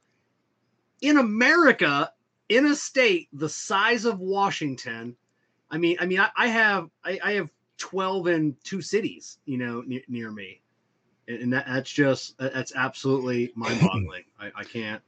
[1.01, 2.11] in America,
[2.49, 5.15] in a state the size of Washington,
[5.69, 9.57] I mean, I mean, I, I have I, I have twelve in two cities, you
[9.57, 10.61] know, near, near me,
[11.27, 14.23] and, and that, that's just that's absolutely mind-boggling.
[14.39, 15.01] I, I can't.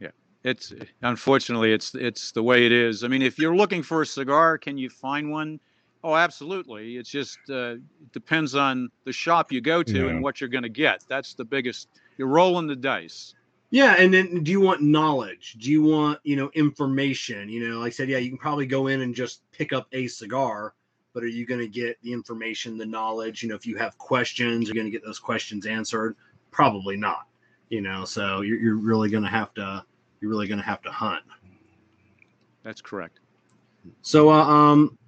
[0.00, 0.08] Yeah,
[0.42, 3.04] it's unfortunately it's it's the way it is.
[3.04, 5.60] I mean, if you're looking for a cigar, can you find one?
[6.02, 6.96] Oh, absolutely.
[6.96, 7.74] It's just uh,
[8.12, 10.08] depends on the shop you go to Yeah.
[10.08, 11.04] and what you're going to get.
[11.08, 11.88] That's the biggest.
[12.16, 13.34] You're rolling the dice.
[13.70, 15.56] Yeah, and then do you want knowledge?
[15.60, 17.48] Do you want you know information?
[17.48, 19.86] You know, like I said, yeah, you can probably go in and just pick up
[19.92, 20.74] a cigar,
[21.12, 23.42] but are you going to get the information, the knowledge?
[23.42, 26.16] You know, if you have questions, you're going to get those questions answered.
[26.50, 27.28] Probably not.
[27.68, 29.84] You know, so you're, you're really going to have to
[30.20, 31.22] you're really going to have to hunt.
[32.62, 33.20] That's correct.
[34.02, 34.98] So, uh, um,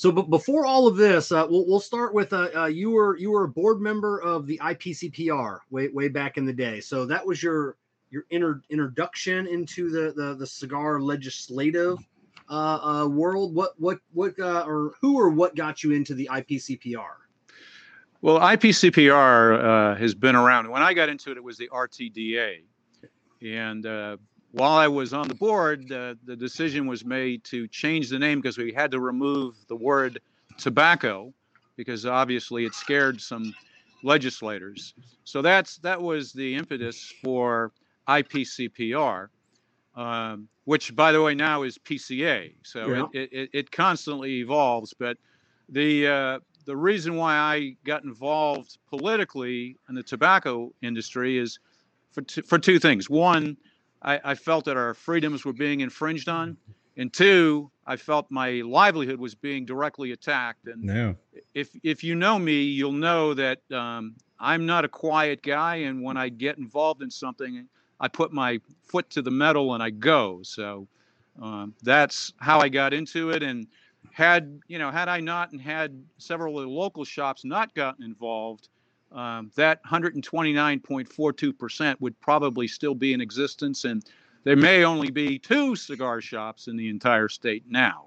[0.00, 3.18] so but before all of this, uh, we'll we'll start with uh, uh, you were
[3.18, 6.80] you were a board member of the IPCPR way way back in the day.
[6.80, 7.76] So that was your
[8.08, 11.98] your inter- introduction into the the, the cigar legislative
[12.48, 13.54] uh, uh, world.
[13.54, 17.16] What what what uh, or who or what got you into the IPCPR?
[18.22, 20.70] Well, IPCPR uh, has been around.
[20.70, 22.62] When I got into it, it was the RTDA.
[23.42, 24.16] And uh,
[24.52, 28.40] while I was on the board, uh, the decision was made to change the name
[28.40, 30.20] because we had to remove the word
[30.58, 31.32] tobacco
[31.76, 33.54] because obviously it scared some
[34.02, 34.94] legislators.
[35.24, 37.72] So that's that was the impetus for
[38.08, 39.28] IPCPR,
[39.94, 42.52] um, which, by the way, now is PCA.
[42.64, 43.06] So Yeah.
[43.12, 44.92] it, it, it constantly evolves.
[44.92, 45.16] But
[45.68, 51.58] the uh, the reason why I got involved politically in the tobacco industry is
[52.12, 53.08] for two, for two things.
[53.08, 53.56] One,
[54.02, 56.56] I, I felt that our freedoms were being infringed on,
[56.96, 60.66] and two, I felt my livelihood was being directly attacked.
[60.66, 61.16] And No.
[61.54, 66.02] if if you know me, you'll know that um, I'm not a quiet guy, and
[66.02, 67.68] when I get involved in something,
[68.00, 70.40] I put my foot to the metal and I go.
[70.42, 70.88] So
[71.40, 73.42] um, that's how I got into it.
[73.42, 73.66] And
[74.12, 78.04] had you know, had I not and had several of the local shops not gotten
[78.04, 78.68] involved,
[79.12, 84.04] um, that 129.42 percent would probably still be in existence, and
[84.44, 88.06] there may only be two cigar shops in the entire state now.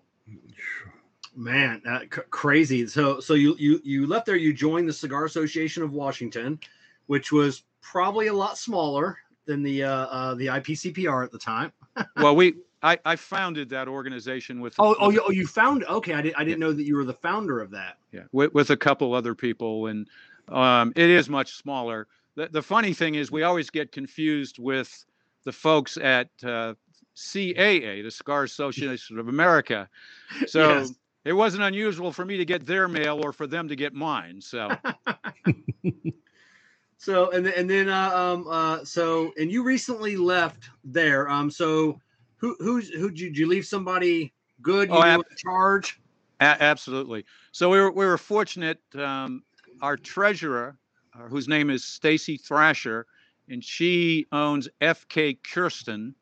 [1.36, 2.88] Man, uh, c- crazy.
[2.88, 4.36] So so you you you left there.
[4.36, 6.60] You joined the Cigar Association of Washington,
[7.08, 11.72] which was probably a lot smaller than the uh, uh, the IPCPR at the time.
[12.18, 16.14] well, we I, I founded that organization with Oh, oh, you, oh, you found okay.
[16.14, 17.98] I didn't I didn't know that you were the founder of that.
[18.12, 20.08] yeah, with, with a couple other people, and
[20.50, 22.08] um, it is much smaller.
[22.36, 25.06] The, the funny thing is, we always get confused with
[25.46, 26.74] the folks at uh,
[27.16, 29.90] CAA, the Cigar Association of America.
[30.48, 30.94] So Yes.
[31.26, 34.42] it wasn't unusual for me to get their mail or for them to get mine.
[34.42, 34.70] So
[36.98, 41.30] So and then, and then uh, um uh so and you recently left there.
[41.30, 42.00] Um so
[42.38, 45.38] who who's who did you, did you leave somebody good you Oh, knew ab- in
[45.38, 46.00] charge?
[46.40, 47.26] A- absolutely.
[47.52, 48.80] So we were we were fortunate.
[48.96, 49.44] Um,
[49.82, 50.78] our treasurer,
[51.16, 53.06] uh, whose name is Stacy Thrasher,
[53.50, 56.16] and she owns FK Kirsten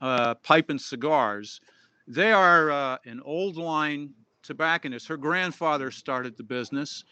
[0.00, 1.60] uh, Pipe and Cigars.
[2.06, 4.10] They are uh, an old line
[4.42, 5.06] tobacconist.
[5.08, 7.04] Her grandfather started the business,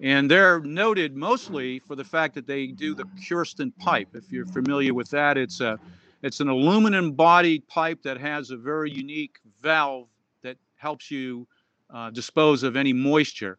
[0.00, 4.08] and they're noted mostly for the fact that they do the Kirsten pipe.
[4.14, 5.78] If you're familiar with that, it's a
[6.22, 10.08] it's an aluminum bodied pipe that has a very unique valve
[10.42, 11.46] that helps you
[11.90, 13.58] uh, dispose of any moisture.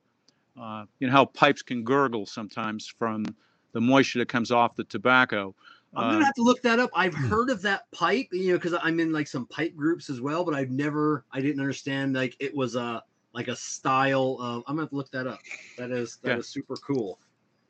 [0.60, 3.26] Uh, you know how pipes can gurgle sometimes from
[3.74, 5.54] the moisture that comes off the tobacco.
[5.96, 6.90] I'm gonna have to look that up.
[6.94, 10.22] I've heard of that pipe, you know, because I'm in like some pipe groups as
[10.22, 13.04] well, but I've never, I didn't understand like it was a
[13.34, 14.64] like a style of.
[14.68, 15.40] I'm gonna have to look that up.
[15.78, 16.38] That is that Yeah.
[16.38, 17.20] is super cool.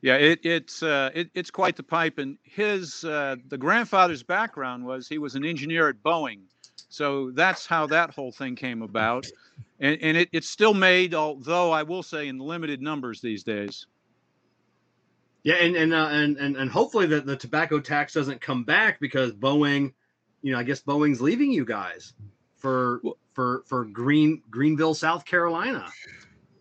[0.00, 4.84] Yeah, it, it's uh, it, it's quite the pipe, and his uh, the grandfather's background
[4.84, 6.42] was he was an engineer at Boeing,
[6.88, 9.26] so that's how that whole thing came about,
[9.80, 13.86] and, and it, it's still made, although I will say in limited numbers these days.
[15.44, 19.00] Yeah, and and uh, and and and hopefully the the tobacco tax doesn't come back
[19.00, 19.92] because Boeing,
[20.42, 22.12] you know, I guess Boeing's leaving you guys
[22.56, 23.00] for
[23.34, 25.86] for for Green Greenville, South Carolina.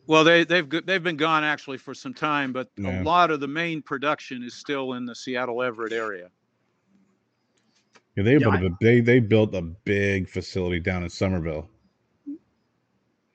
[0.06, 3.02] Well, they they've they've been gone actually for some time, but Yeah.
[3.02, 6.30] a lot of the main production is still in the Seattle Everett area.
[8.18, 11.70] Yeah, they Yeah, built I- a, they they built a big facility down in Somerville.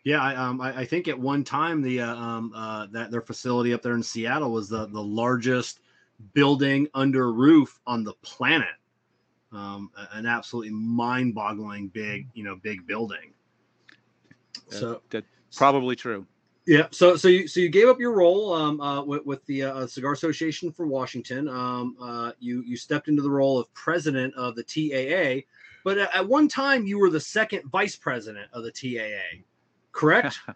[0.04, 3.20] Yeah, I, um, I, I think at one time the uh, um, uh, that their
[3.20, 5.78] facility up there in Seattle was the the largest
[6.34, 8.74] building under a roof on the planet.
[9.52, 13.32] Um, an absolutely mind-boggling big, you know, big building.
[14.70, 16.26] That- So that's probably true.
[16.66, 19.64] Yeah, so so you so you gave up your role um, uh, with, with the
[19.64, 21.48] uh, Cigar Association for Washington.
[21.48, 25.42] Um, uh, you you stepped into the role of president of the TAA,
[25.84, 29.42] but at, at one time you were the second vice president of the TAA,
[29.92, 30.38] correct?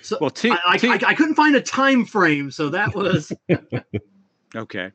[0.00, 2.94] So Well, T, I, I, T- I, I couldn't find a time frame, so that
[2.94, 3.32] was
[4.54, 4.92] Okay.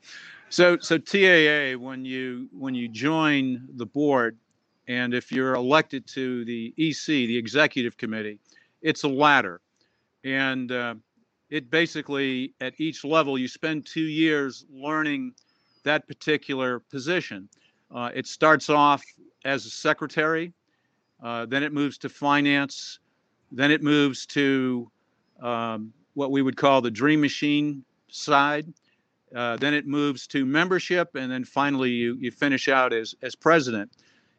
[0.50, 4.38] So so TAA when you when you join the board
[4.88, 8.40] and if you're elected to the EC, the executive committee,
[8.82, 9.62] it's a ladder.
[10.24, 10.96] And uh,
[11.50, 15.34] it basically at each level you spend 2 years learning
[15.84, 17.50] that particular position.
[17.94, 19.04] Uh, it starts off
[19.46, 20.54] as a secretary,
[21.22, 23.00] uh, then it moves to finance,
[23.52, 24.90] then it moves to
[25.42, 28.74] um, what we would call the dream machine side.
[29.36, 33.36] Uh, then it moves to membership, and then finally you, you finish out as, as
[33.36, 33.92] president.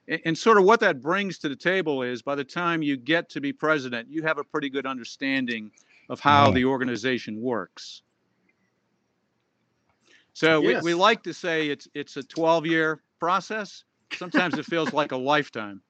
[0.08, 2.96] And, and sort of what that brings to the table is by the time you
[2.96, 5.70] get to be president, you have a pretty good understanding
[6.08, 6.54] of how Yeah.
[6.54, 8.02] the organization works.
[10.32, 10.82] So Yes.
[10.82, 13.84] we, we like to say it's it's a 12 year process.
[14.12, 15.80] Sometimes it feels like a lifetime.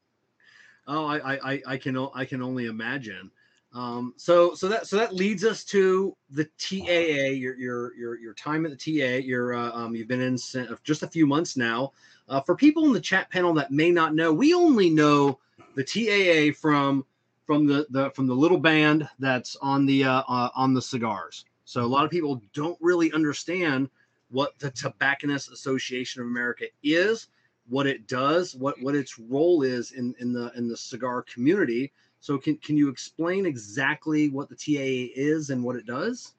[0.87, 3.31] oh, I, I I- can I can only imagine.
[3.75, 7.33] Um, so so that so that leads us to the TAA.
[7.33, 9.17] Your your your your time at the TA.
[9.17, 10.39] You're uh, um, you've been in
[10.85, 11.93] just a few months now.
[12.29, 15.39] Uh, for people in the chat panel that may not know, we only know
[15.75, 17.05] the TAA from
[17.47, 21.45] from the, the from the little band that's on the uh, uh, on the cigars.
[21.65, 23.91] So a lot of people don't really understand
[24.31, 27.29] what the Tobacconist Association of America is,
[27.69, 31.93] what it does, what what its role is in in the in the cigar community.
[32.25, 36.33] So can can you explain exactly what the TAA is and what it does?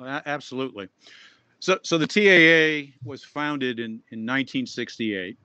[0.00, 0.88] Absolutely.
[1.60, 5.36] So, so the TAA was founded in, in 1968,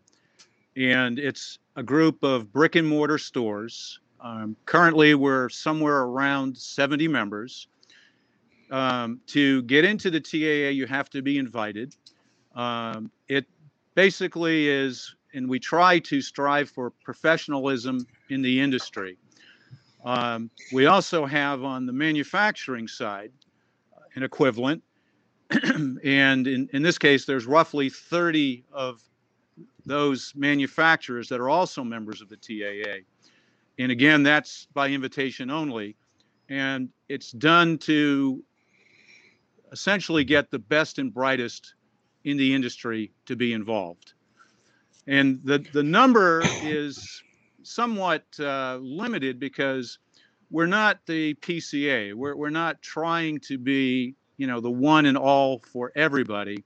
[0.77, 3.99] and it's a group of brick and mortar stores.
[4.21, 7.67] Um, currently, we're somewhere around 70 members.
[8.71, 11.93] Um, to get into the TAA, you have to be invited.
[12.55, 13.47] Um, it
[13.95, 19.17] basically is, and we try to strive for professionalism in the industry.
[20.03, 23.31] Um, we also have on the manufacturing side
[24.15, 24.83] an equivalent
[26.03, 29.01] and in, in this case, there's roughly 30 of
[29.85, 33.03] those manufacturers that are also members of the TAA.
[33.79, 35.95] And again, that's by invitation only.
[36.49, 38.43] And it's done to
[39.71, 41.75] essentially get the best and brightest
[42.23, 44.13] in the industry to be involved.
[45.07, 47.21] And the, the number is
[47.63, 49.99] somewhat uh, limited because
[50.51, 52.13] we're not the PCA.
[52.13, 56.63] We're, we're not trying to be you know the one and all for everybody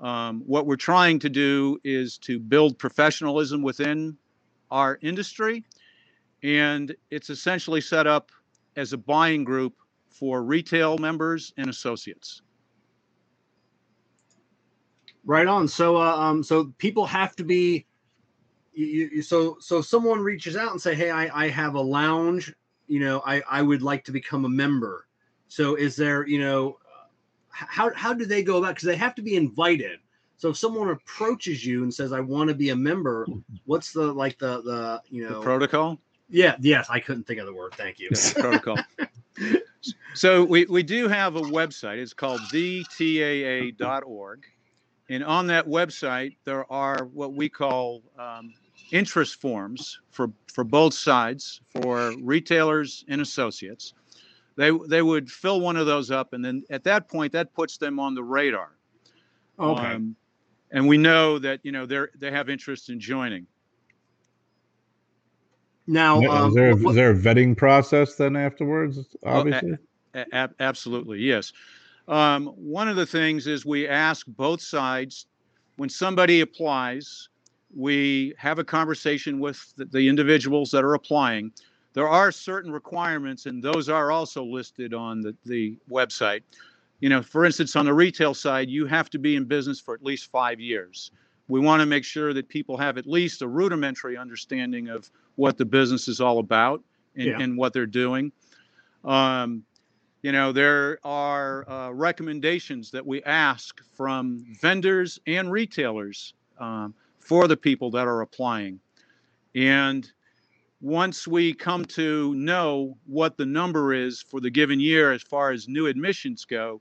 [0.00, 4.16] um, what we're trying to do is to build professionalism within
[4.70, 5.64] our industry
[6.42, 8.30] and it's essentially set up
[8.76, 9.74] as a buying group
[10.10, 12.42] for retail members and associates
[15.26, 15.68] Right on.
[15.68, 17.86] So uh, um so people have to be
[18.74, 22.54] you, you, so so someone reaches out and say, "Hey, I I have a lounge,
[22.86, 25.06] you know, I I would like to become a member."
[25.48, 26.78] So is there, you know,
[27.50, 30.00] how how do they go about because they have to be invited.
[30.36, 33.26] So if someone approaches you and says, "I want to be a member,"
[33.64, 35.98] what's the like the the you know the protocol
[36.28, 37.74] Yeah, yes, I couldn't think of the word.
[37.76, 38.08] Thank you.
[38.12, 38.78] the protocol
[40.14, 44.44] so we, we do have a website it's called thetaa.org
[45.08, 48.54] and on that website there are what we call um,
[48.90, 53.94] interest forms for for both sides for retailers and associates
[54.56, 57.76] they they would fill one of those up, and then at that point, that puts
[57.76, 58.76] them on the radar.
[59.58, 59.82] Okay.
[59.82, 60.16] Um,
[60.70, 63.46] and we know that you know they're they have interest in joining.
[65.86, 68.98] now, um, is, there a, what- is there a vetting process then afterwards?
[69.24, 69.76] Obviously.
[70.14, 71.52] A- ab- absolutely, yes.
[72.06, 75.26] Um, one of the things is we ask both sides
[75.76, 77.28] when somebody applies,
[77.74, 81.52] we have a conversation with the, individuals that are applying.
[81.92, 86.42] There are certain requirements, and those are also listed on the, the website.
[87.00, 89.94] You know, for instance, on the retail side, you have to be in business for
[89.94, 91.10] at least five years.
[91.48, 95.58] We want to make sure that people have at least a rudimentary understanding of what
[95.58, 96.82] the business is all about
[97.16, 97.40] and, Yeah.
[97.40, 98.32] and what they're doing.
[99.04, 99.64] Um,
[100.22, 106.94] you know, there are uh, recommendations that we ask from vendors and retailers um,
[107.24, 108.78] for the people that are applying.
[109.54, 110.10] And
[110.80, 115.50] once we come to know what the number is for the given year as far
[115.50, 116.80] as new admissions go,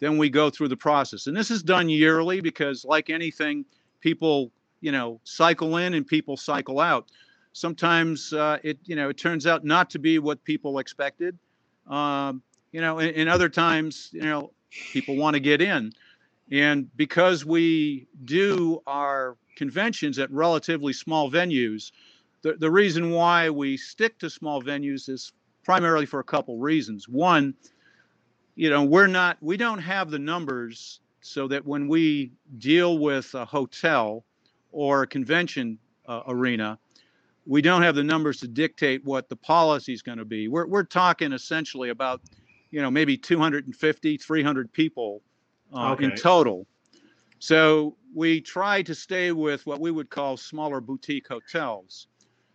[0.00, 1.28] then we go through the process.
[1.28, 3.64] And this is done yearly because, like anything,
[4.00, 7.10] people, you know, cycle in and people cycle out.
[7.52, 11.38] Sometimes uh, it, you know, it turns out not to be what people expected.
[11.86, 12.42] Um,
[12.72, 14.50] you know, and, and other times, you know,
[14.92, 15.92] people want to get in.
[16.50, 21.92] And because we do our conventions at relatively small venues,
[22.42, 25.32] the, the reason why we stick to small venues is
[25.64, 27.08] primarily for a couple reasons.
[27.08, 27.54] One,
[28.54, 33.34] you know, we're not, we don't have the numbers so that when we deal with
[33.34, 34.24] a hotel
[34.72, 36.78] or a convention uh, arena,
[37.46, 40.48] we don't have the numbers to dictate what the policy is going to be.
[40.48, 42.20] We're, we're talking essentially about,
[42.70, 45.22] you know, maybe 250, 300 people
[45.72, 46.66] uh, in total.
[47.44, 52.06] So we try to stay with what we would call smaller boutique hotels.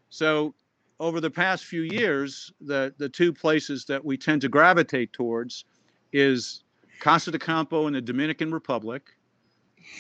[0.10, 0.56] So
[1.00, 5.66] over the past few years, the, the two places that we tend to gravitate towards
[6.12, 6.64] is
[7.02, 9.04] Casa de Campo in the Dominican Republic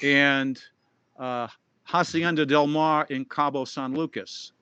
[0.01, 0.59] and
[1.19, 1.49] uh,
[1.83, 4.53] Hacienda del Mar in Cabo San Lucas.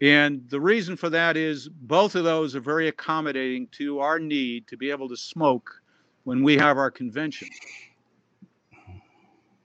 [0.00, 4.68] And the reason for that is both of those are very accommodating to our need
[4.68, 5.82] to be able to smoke
[6.22, 7.48] when we have our convention.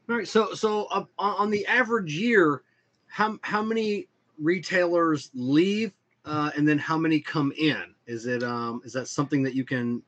[0.09, 0.27] All right.
[0.27, 2.63] So, so uh, on the average year,
[3.07, 5.93] how how many retailers leave,
[6.25, 7.95] uh, and then how many come in?
[8.07, 10.01] Is it um is that something that you can?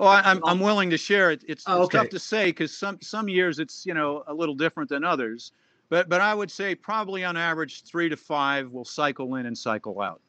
[0.00, 1.42] Oh, I, I'm, I'm willing to share it.
[1.48, 4.54] It's, Oh, it's tough to say because some some years it's you know a little
[4.54, 5.52] different than others,
[5.88, 9.56] but but I would say probably on average three to five will cycle in and
[9.56, 10.20] cycle out.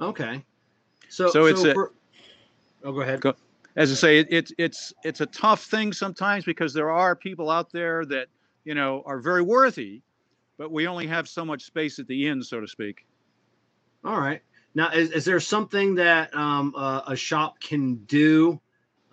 [0.00, 0.42] Okay.
[1.08, 1.92] So So it's a- for-
[2.84, 3.20] oh, go ahead.
[3.20, 3.36] Go-
[3.76, 7.50] As I say, it, it's it's it's a tough thing sometimes because there are people
[7.50, 8.26] out there that
[8.64, 10.02] you know are very worthy,
[10.58, 13.06] but we only have so much space at the end, so to speak.
[14.04, 14.42] All right.
[14.74, 18.60] Now, is, is there something that um, uh, a shop can do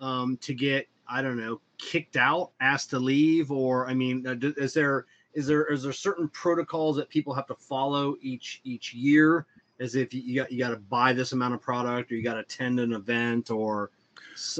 [0.00, 4.36] um, to get, I don't know, kicked out, asked to leave, or I mean, uh,
[4.56, 8.94] is there is there is there certain protocols that people have to follow each each
[8.94, 9.46] year?
[9.80, 12.34] As if you, got you got to buy this amount of product, or you got
[12.34, 13.90] to attend an event, or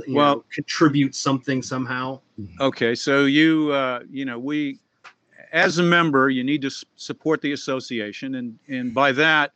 [0.07, 2.21] you Well- know, contribute something somehow.
[2.61, 4.79] Okay, so you uh, you know we,
[5.53, 9.53] as a member, you need to support the association, and and by that,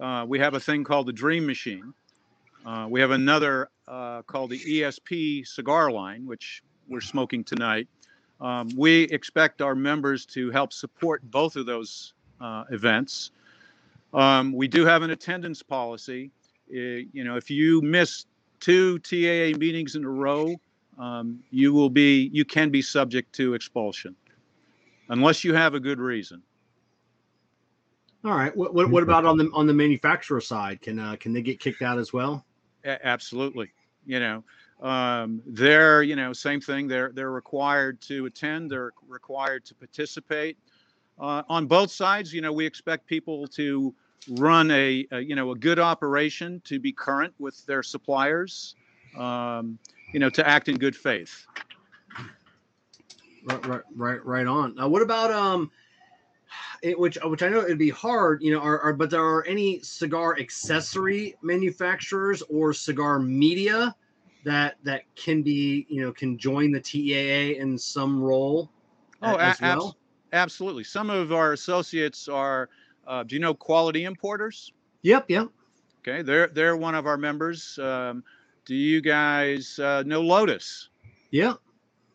[0.00, 1.92] uh, we have a thing called the Dream Machine.
[2.64, 7.88] Uh, we have another uh, called the ESP cigar line, which we're smoking tonight.
[8.40, 13.30] Um, we expect our members to help support both of those uh, events.
[14.12, 16.30] Um, we do have an attendance policy.
[16.70, 18.26] Uh, you know, if you miss
[18.60, 20.54] two TAA meetings in a row,
[20.98, 24.16] um, you will be you can be subject to expulsion
[25.08, 26.42] unless you have a good reason.
[28.24, 28.54] All right.
[28.56, 30.80] What, what, what about on the on the manufacturer side?
[30.80, 32.44] Can uh, can they get kicked out as well?
[32.84, 33.70] A- absolutely,
[34.04, 34.42] you know,
[34.80, 36.88] um, they're you know same thing.
[36.88, 38.70] They're they're required to attend.
[38.70, 40.58] They're required to participate.
[41.18, 43.94] Uh, on both sides, you know, we expect people to
[44.28, 48.74] run a, a you know a good operation, to be current with their suppliers,
[49.16, 49.78] um,
[50.12, 51.46] you know, to act in good faith.
[53.44, 54.74] Right, right, right, right on.
[54.74, 55.70] Now, what about um,
[56.82, 59.44] it, which which I know it'd be hard, you know, are, are but there are
[59.46, 63.94] any cigar accessory manufacturers or cigar media
[64.44, 68.70] that that can be, you know, can join the TEAA in some role
[69.22, 69.96] Oh, a- a- as abs- well.
[70.32, 70.84] absolutely.
[70.84, 72.68] Some of our associates are.
[73.06, 74.72] Uh, do you know Quality Importers?
[75.02, 75.48] Yep, yep.
[76.00, 77.78] Okay, they're they're one of our members.
[77.78, 78.22] Um,
[78.64, 80.88] do you guys uh, know Lotus?
[81.30, 81.58] Yep.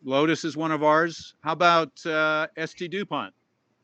[0.04, 1.34] Lotus is one of ours.
[1.40, 3.32] How about uh, ST Dupont?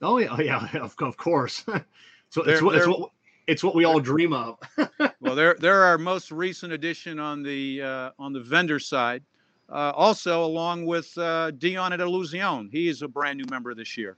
[0.03, 1.65] Oh yeah, oh, yeah, of, of course.
[2.31, 3.11] so it's They're- what, it's what
[3.47, 4.59] it's what we all dream of.
[5.21, 9.23] well, they're they're our most recent addition on the uh, on the vendor side.
[9.71, 13.97] Uh, also, along with uh, Dion at Illusione, he is a brand new member this
[13.99, 14.17] year.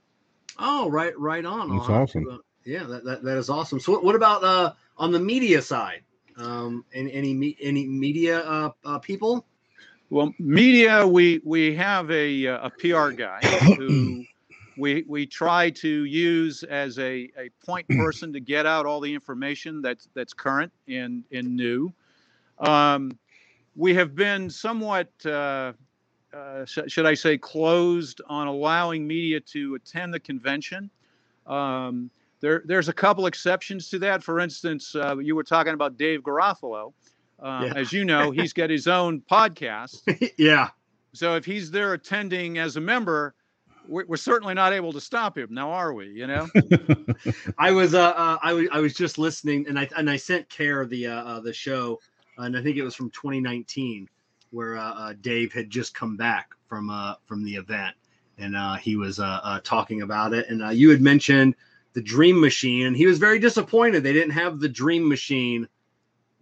[0.57, 1.77] Oh, right, right on.
[1.77, 2.41] That's awesome.
[2.65, 3.79] Yeah, that, that, that is awesome.
[3.79, 6.03] So, what, what about uh, on the media side?
[6.37, 9.45] Um, any any, any media uh, uh, people?
[10.09, 13.41] Well, media, we we have a uh, a PR guy
[13.75, 14.25] who
[14.77, 19.13] we we try to use as a, a point person to get out all the
[19.13, 21.91] information that's that's current and and new.
[22.59, 23.17] Um,
[23.75, 25.73] we have been somewhat, uh,
[26.33, 30.89] uh, sh- should I say, closed on allowing media to attend the convention.
[31.47, 32.11] Um,
[32.41, 34.23] there, there's a couple exceptions to that.
[34.23, 36.93] For instance, uh, you were talking about Dave Garofalo.
[37.39, 37.73] Uh, yeah.
[37.75, 40.01] As you know, he's got his own podcast.
[40.37, 40.69] yeah.
[41.13, 43.33] So if he's there attending as a member,
[43.87, 46.09] we're, we're, certainly not able to stop him now, are we?
[46.09, 46.47] You know.
[47.57, 50.49] I was uh, uh I was I was just listening, and I and I sent
[50.49, 51.99] Kerr the uh, uh the show
[52.37, 54.07] and I think it was from 2019
[54.51, 57.95] where uh, uh, Dave had just come back from uh, from the event,
[58.37, 60.49] and uh, he was uh, uh, talking about it.
[60.49, 61.55] And you had mentioned
[61.93, 65.67] the Dream Machine, and he was very disappointed they didn't have the Dream Machine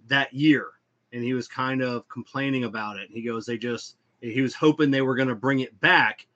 [0.07, 0.67] that year,
[1.11, 3.09] and he was kind of complaining about it.
[3.11, 6.27] He goes, they just he was hoping they were going to bring it back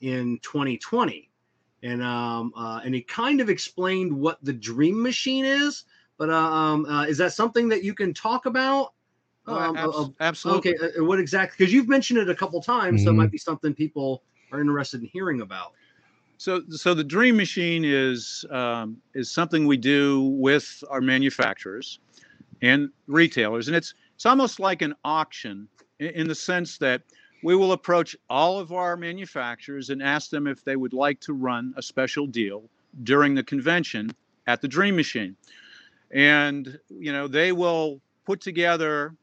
[0.00, 1.28] in 2020.
[1.82, 5.84] And um, and he kind of explained what the Dream Machine is,
[6.18, 8.92] but um, uh, is that something that you can talk about?
[9.46, 10.74] Oh, um, abs- absolutely.
[10.74, 11.56] Okay, uh, what exactly?
[11.56, 13.06] Because you've mentioned it a couple times, mm-hmm.
[13.06, 13.32] so it might mm-hmm.
[13.32, 15.72] be something people are interested in hearing about.
[16.40, 21.98] So, so the Dream Machine is um, is something we do with our manufacturers
[22.62, 25.68] and retailers, and it's it's almost like an auction
[25.98, 27.02] in, in the sense that
[27.42, 31.34] we will approach all of our manufacturers and ask them if they would like to
[31.34, 32.62] run a special deal
[33.02, 34.10] during the convention
[34.46, 35.36] at the Dream Machine,
[36.10, 39.14] and you know they will put together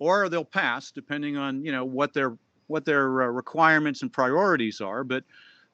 [0.00, 2.36] or they'll pass depending on you know what their
[2.66, 5.04] what their uh, requirements and priorities are.
[5.04, 5.22] But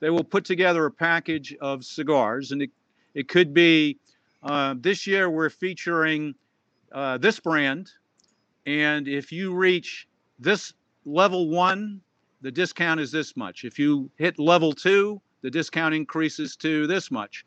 [0.01, 2.71] they will put together a package of cigars, and it
[3.15, 3.99] it could be
[4.43, 6.35] uh, this year we're featuring
[6.93, 7.91] uh, this brand,
[8.67, 10.07] and if you reach
[10.39, 10.73] this
[11.05, 12.01] level one,
[12.43, 13.65] the discount is this much.
[13.65, 17.45] If you hit level two, the discount increases to this much.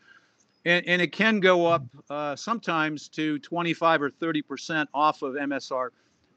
[0.66, 5.34] And, and it can go up uh, sometimes to 25 or 30 percent off of
[5.34, 5.90] MSR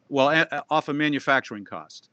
[0.08, 2.10] well, a, off of manufacturing cost,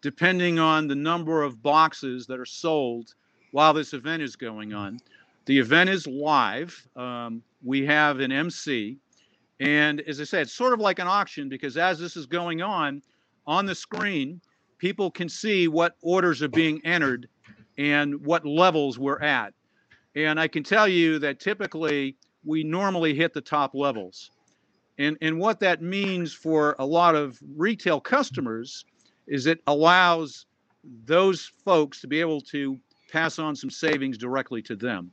[0.00, 3.14] depending on the number of boxes that are sold
[3.54, 4.98] while this event is going on.
[5.44, 6.88] The event is live.
[6.96, 8.98] Um, we have an MC.
[9.60, 12.62] And as I said, it's sort of like an auction because as this is going
[12.62, 13.00] on,
[13.46, 14.40] on the screen,
[14.78, 17.28] people can see what orders are being entered
[17.78, 19.54] and what levels we're at.
[20.16, 24.32] And I can tell you that typically we normally hit the top levels.
[24.98, 28.84] And, and what that means for a lot of retail customers
[29.28, 30.46] is it allows
[31.04, 32.80] those folks to be able to
[33.10, 35.10] pass on some savings directly to them.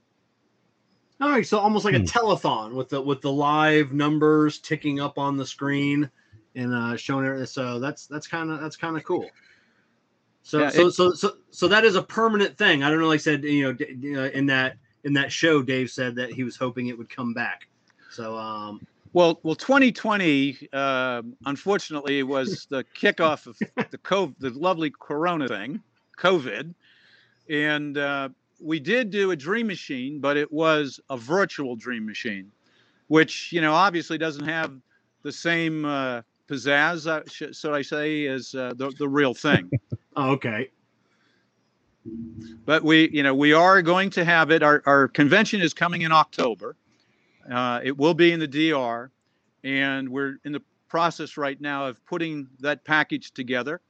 [1.19, 2.05] All right, so almost like a hmm.
[2.05, 6.09] telethon with the with the live numbers ticking up on the screen
[6.55, 7.45] and uh, showing it.
[7.47, 9.29] So that's that's kind of that's kind of cool.
[10.43, 12.83] So, yeah, so so so so that is a permanent thing.
[12.83, 13.07] I don't know.
[13.07, 16.55] Like I said, you know, in that in that show, Dave said that he was
[16.55, 17.67] hoping it would come back.
[18.09, 18.81] So um,
[19.13, 23.57] well, well, 2020, uh, unfortunately, was the kickoff of
[23.91, 25.81] the COVID, the lovely Corona thing,
[26.17, 26.73] COVID,
[27.51, 28.29] and uh,
[28.59, 32.51] we did do a Dream Machine, but it was a virtual Dream Machine,
[33.07, 34.73] which you know obviously doesn't have
[35.23, 39.69] the same uh, pizzazz, uh, sh- so I say, as uh, the the real thing.
[40.15, 40.69] oh, okay.
[42.65, 44.63] But we, you know, we are going to have it.
[44.63, 46.75] Our our convention is coming in October
[47.49, 49.11] uh, it will be in the DR,
[49.63, 53.81] and we're in the process right now of putting that package together.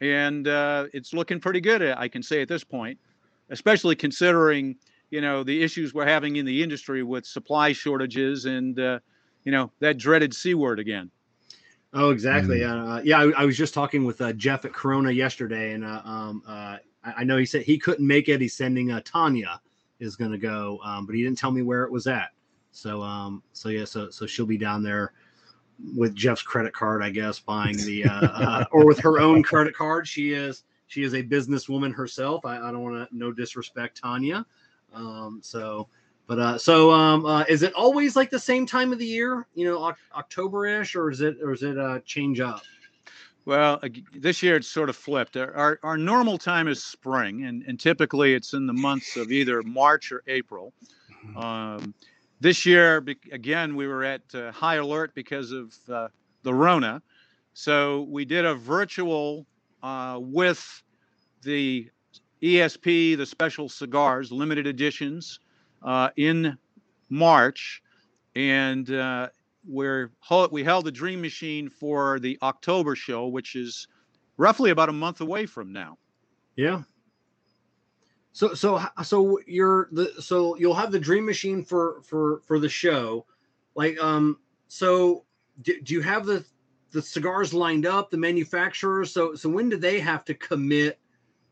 [0.00, 2.98] And uh, it's looking pretty good, I can say at this point,
[3.50, 4.76] especially considering
[5.10, 9.00] you know the issues we're having in the industry with supply shortages and uh,
[9.44, 11.10] you know that dreaded c word again.
[11.92, 12.60] Oh, exactly.
[12.60, 12.98] Mm.
[12.98, 16.00] Uh, yeah, I, I, was just talking with uh, Jeff at Corona yesterday, and uh,
[16.04, 18.40] um, uh, I, I, know he said he couldn't make it.
[18.40, 19.60] He's sending uh, Tanya
[19.98, 22.30] is going to go, um, but he didn't tell me where it was at.
[22.72, 25.12] So um so yeah so so she'll be down there
[25.96, 29.74] with Jeff's credit card, I guess, buying the uh, uh or with her own credit
[29.74, 30.06] card.
[30.06, 32.44] She is she is a businesswoman herself.
[32.44, 34.44] I, I don't want to no disrespect Tanya.
[34.94, 35.88] Um so
[36.26, 39.46] but uh so um uh, is it always like the same time of the year,
[39.54, 42.62] you know, October-ish or is it or is it uh change up?
[43.46, 43.80] Well,
[44.14, 45.36] this year it's sort of flipped.
[45.36, 49.32] Our, our, our, normal time is spring, and, and typically it's in the months of
[49.32, 50.74] either March or April.
[51.36, 51.94] Um,
[52.40, 56.08] this year, again, we were at uh, high alert because of uh,
[56.42, 57.02] the Rona.
[57.52, 59.46] So we did a virtual
[59.82, 60.82] uh, with
[61.42, 61.90] the
[62.42, 65.40] ESP, the special cigars, limited editions,
[65.82, 66.56] uh, in
[67.10, 67.82] March,
[68.34, 69.28] and uh,
[69.66, 70.10] we're
[70.50, 73.86] we held the Dream Machine for the October show, which is
[74.36, 75.98] roughly about a month away from now.
[76.56, 76.82] Yeah.
[78.32, 82.68] So so so you're the so you'll have the Dream Machine for for for the
[82.68, 83.26] show,
[83.74, 85.24] like um so
[85.62, 86.44] do, do you have the
[86.92, 89.12] the cigars lined up the manufacturers?
[89.12, 90.98] So so when do they have to commit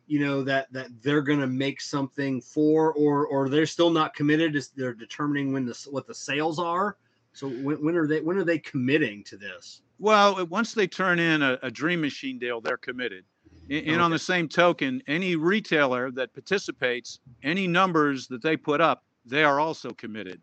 [0.06, 4.54] you know that that they're to make something for or or they're still not committed?
[4.54, 6.96] Is they're determining when the what the sales are?
[7.32, 9.82] So when, when are they when are they committing to this?
[9.98, 13.24] Well once they turn in a, a dream machine deal they're committed
[13.70, 13.96] and, okay.
[13.96, 19.44] on the same token any retailer that participates any numbers that they put up they
[19.44, 20.40] are also committed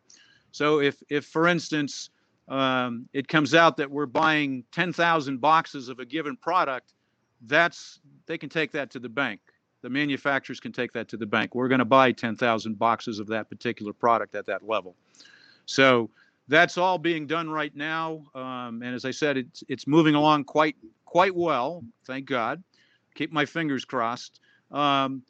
[0.51, 2.09] so if if for instance
[2.47, 6.93] um, it comes out that we're buying 10,000 boxes of a given product
[7.47, 9.39] that's they can take that to the bank
[9.85, 11.53] the manufacturers can take that to the bank.
[11.53, 14.95] We're going to buy 10,000 boxes of that particular product at that level.
[15.67, 16.09] So
[16.47, 18.23] that's all being done right now.
[18.33, 21.83] Um, and as I said, it's, it's moving along quite, quite well.
[22.07, 22.63] Thank God.
[23.15, 24.39] Keep my fingers crossed.
[24.71, 25.23] Um,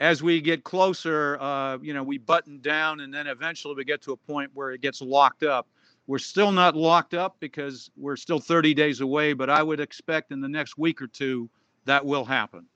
[0.00, 4.02] as we get closer, uh, you know, we button down and then eventually we get
[4.02, 5.66] to a point where it gets locked up.
[6.06, 10.32] We're still not locked up because we're still 30 days away, but I would expect
[10.32, 11.50] in the next week or two
[11.84, 12.66] that will happen.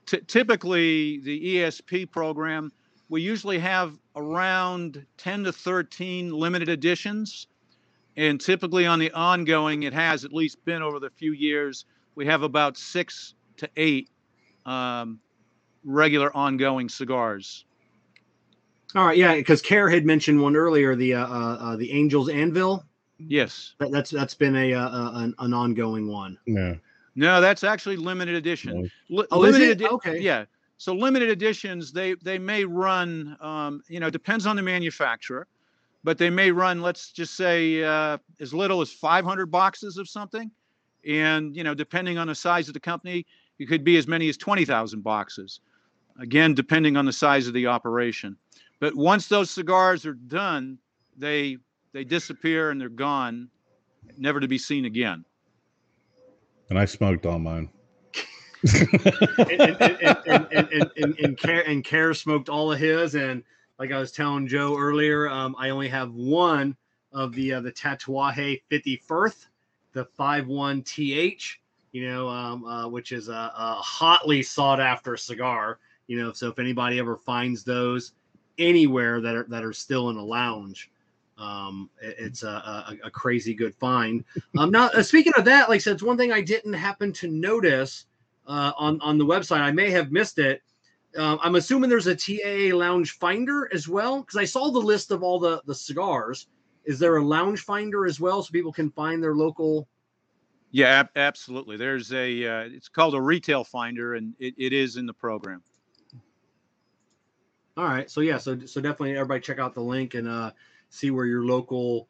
[0.10, 2.72] t- typically the ESP program,
[3.10, 7.48] we usually have around 10 to 13 limited editions.
[8.18, 11.86] And typically on the ongoing, it has at least been over the few years,
[12.16, 14.10] we have about six to eight
[14.66, 15.20] um,
[15.84, 17.66] regular ongoing cigars.
[18.96, 22.28] All right, yeah, because Kerr had mentioned one earlier, the uh, uh, uh, the Angels
[22.28, 22.84] Anvil.
[23.20, 26.38] Yes, that, that's that's been a, uh, uh an, an ongoing one.
[26.46, 26.76] Yeah.
[27.16, 28.90] No, that's actually limited edition.
[29.10, 30.20] Li- oh, limited edi- okay.
[30.20, 30.46] Yeah.
[30.78, 33.38] So limited editions, they they may run.
[33.42, 35.48] Um, you know, depends on the manufacturer,
[36.10, 36.82] but they may run.
[36.82, 40.50] Let's just say uh, as little as 500 boxes of something,
[41.06, 43.28] and you know, depending on the size of the company,
[43.60, 45.60] it could be as many as 20,000 boxes.
[46.20, 48.36] Again, depending on the size of the operation.
[48.80, 50.80] But once those cigars are done,
[51.16, 51.58] they
[51.94, 53.50] they disappear and they're gone,
[54.18, 55.26] never to be seen again
[56.70, 57.70] and I smoked all mine.
[58.74, 59.06] and,
[59.80, 63.44] and, and, and, and, Kerr and Kerr smoked all of his, and
[63.80, 66.76] like I was telling Joe earlier, um, I only have one
[67.14, 69.48] of the uh, the Tatuaje 51st,
[69.94, 71.62] the 51 TH,
[71.94, 75.80] you know, um, uh, which is a, a hotly sought after cigar.
[76.08, 78.14] You know, so if anybody ever finds those
[78.58, 80.92] anywhere that are that are still in a lounge,
[81.38, 84.26] um, it's a, a, a, crazy good find.
[84.58, 87.14] Um, now, uh, speaking of that, like I said, it's one thing I didn't happen
[87.14, 88.08] to notice
[88.46, 89.62] uh, on on the website.
[89.62, 90.62] I may have missed it.
[91.18, 95.12] Uh, I'm assuming there's a TAA lounge finder as well because I saw the list
[95.12, 96.48] of all the the cigars.
[96.86, 99.88] Is there a lounge finder as well so people can find their local?
[100.72, 101.78] Yeah, ab- absolutely.
[101.78, 105.64] There's a uh, it's called a retail finder, and it, it is in the program.
[107.76, 110.52] All right, so yeah, so so definitely everybody check out the link and uh
[110.90, 112.10] see where your local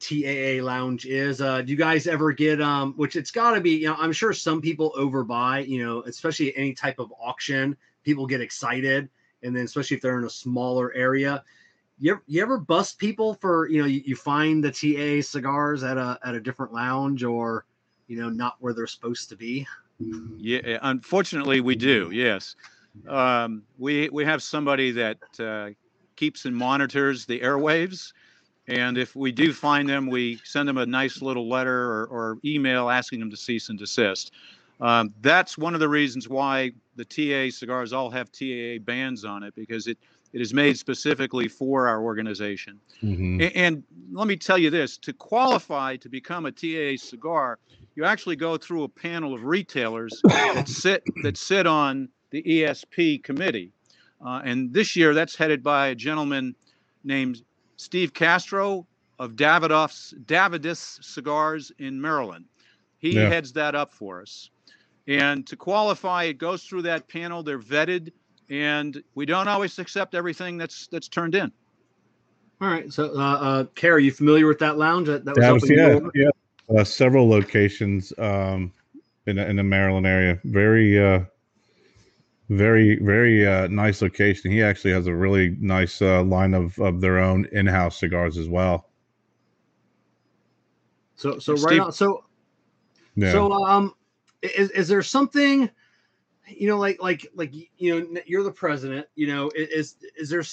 [0.00, 1.40] TAA lounge is.
[1.40, 4.12] Uh, do you guys ever get um, which it's got to be, you know, I'm
[4.12, 9.08] sure some people overbuy, you know, especially any type of auction, people get excited,
[9.42, 11.44] and then especially if they're in a smaller area.
[11.98, 15.82] You ever, you ever bust people for you know you, you find the TA cigars
[15.82, 17.66] at a at a different lounge or
[18.06, 19.66] you know not where they're supposed to be?
[20.38, 22.10] Yeah, unfortunately we do.
[22.12, 22.56] Yes,
[23.06, 25.70] um, we we have somebody that uh,
[26.20, 28.12] keeps and monitors the airwaves.
[28.68, 32.38] And if we do find them, we send them a nice little letter or, or
[32.44, 34.32] email asking them to cease and desist.
[34.80, 39.42] Um, that's one of the reasons why the TA cigars all have TAA bands on
[39.42, 39.98] it because it,
[40.32, 42.80] it is made specifically for our organization.
[43.02, 43.40] Mhm.
[43.42, 47.58] A- And, let me tell you this to qualify to become a TAA cigar,
[47.94, 53.22] you actually go through a panel of retailers that sit that sit on the ESP
[53.22, 53.70] committee.
[54.24, 56.54] Uh, and this year, that's headed by a gentleman
[57.04, 57.42] named
[57.76, 58.86] Steve Castro
[59.18, 62.44] of Davidoff's Davidus Cigars in Maryland.
[62.98, 63.28] He Yeah.
[63.28, 64.50] heads that up for us.
[65.08, 67.42] And to qualify, it goes through that panel.
[67.42, 68.12] They're vetted,
[68.48, 71.50] and we don't always accept everything that's that's turned in.
[72.60, 72.92] All right.
[72.92, 75.06] So, uh, uh, Kara, are you familiar with that lounge?
[75.08, 76.28] That, that was Yeah, was- yeah,
[76.68, 76.78] yeah.
[76.80, 78.72] Uh, several locations um,
[79.26, 80.38] in the- in the Maryland area.
[80.44, 81.20] Very, uh,
[82.50, 84.50] very, very uh, nice location.
[84.50, 88.48] He actually has a really nice uh, line of of their own in-house cigars as
[88.48, 88.88] well.
[91.16, 91.92] So, so right Steve- on.
[91.92, 92.24] So,
[93.16, 93.32] Yeah.
[93.32, 93.94] So, um,
[94.42, 95.70] is, is there something,
[96.46, 99.06] you know, like like like you know, you're the president.
[99.14, 100.44] You know, is is there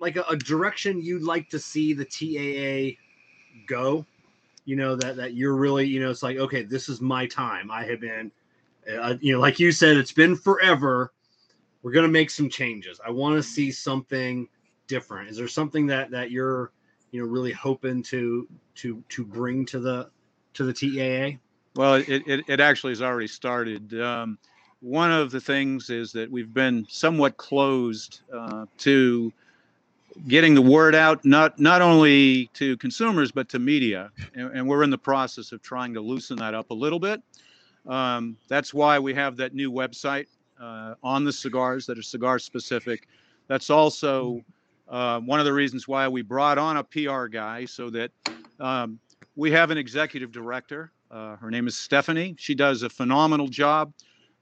[0.00, 2.96] like a, a direction you'd like to see the TAA
[3.66, 4.04] go?
[4.64, 7.70] You know that that you're really, you know, it's like okay, this is my time.
[7.70, 8.30] I have been,
[9.00, 11.12] uh, you know, like you said, it's been forever.
[11.82, 13.00] We're gonna make some changes.
[13.06, 14.48] I want to see something
[14.88, 15.30] different.
[15.30, 16.72] Is there something that that you're,
[17.12, 20.10] you know, really hoping to to to bring to the
[20.54, 21.38] to the TAA?
[21.78, 24.00] Well, it, it, it actually has already started.
[24.00, 24.36] Um,
[24.80, 29.32] one of the things is that we've been somewhat closed uh, to
[30.26, 34.82] getting the word out, not not only to consumers but to media, and, and we're
[34.82, 37.22] in the process of trying to loosen that up a little bit.
[37.86, 40.26] Um, that's why we have that new website
[40.60, 43.06] uh, on the cigars that are cigar specific.
[43.46, 44.44] That's also
[44.88, 48.10] uh, one of the reasons why we brought on a PR guy so that
[48.58, 48.98] um,
[49.36, 50.90] we have an executive director.
[51.10, 52.34] Uh, her name is Stephanie.
[52.38, 53.92] She does a phenomenal job,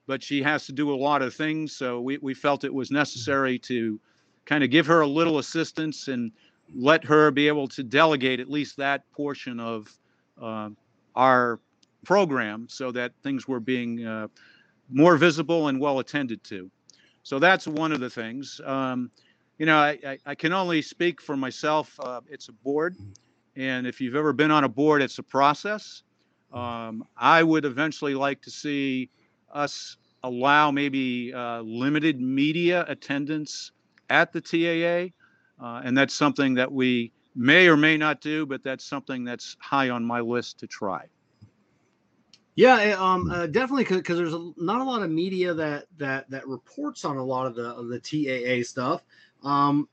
[0.06, 1.74] but she has to do a lot of things.
[1.76, 4.00] So we, we felt it was necessary to
[4.44, 6.32] kind of give her a little assistance and
[6.74, 9.92] let her be able to delegate at least that portion of
[10.40, 10.70] uh,
[11.14, 11.60] our
[12.04, 14.28] program so that things were being uh,
[14.90, 16.70] more visible and well attended to.
[17.22, 18.60] So that's one of the things.
[18.64, 19.10] Um,
[19.58, 21.98] you know, I, I, I can only speak for myself.
[21.98, 22.96] Uh, it's a board.
[23.56, 26.02] And if you've ever been on a board, it's a process.
[26.52, 29.10] Um, I would eventually like to see
[29.52, 33.72] us allow maybe uh, limited media attendance
[34.10, 35.12] at the TAA.
[35.64, 39.56] Uh, and that's something that we may or may not do, but that's something that's
[39.60, 41.04] high on my list to try.
[42.56, 46.28] Yeah, eh, um, uh, definitely because there's a, not a lot of media that that
[46.30, 49.04] that reports on a lot of the of the TAA stuff.
[49.44, 49.88] Um,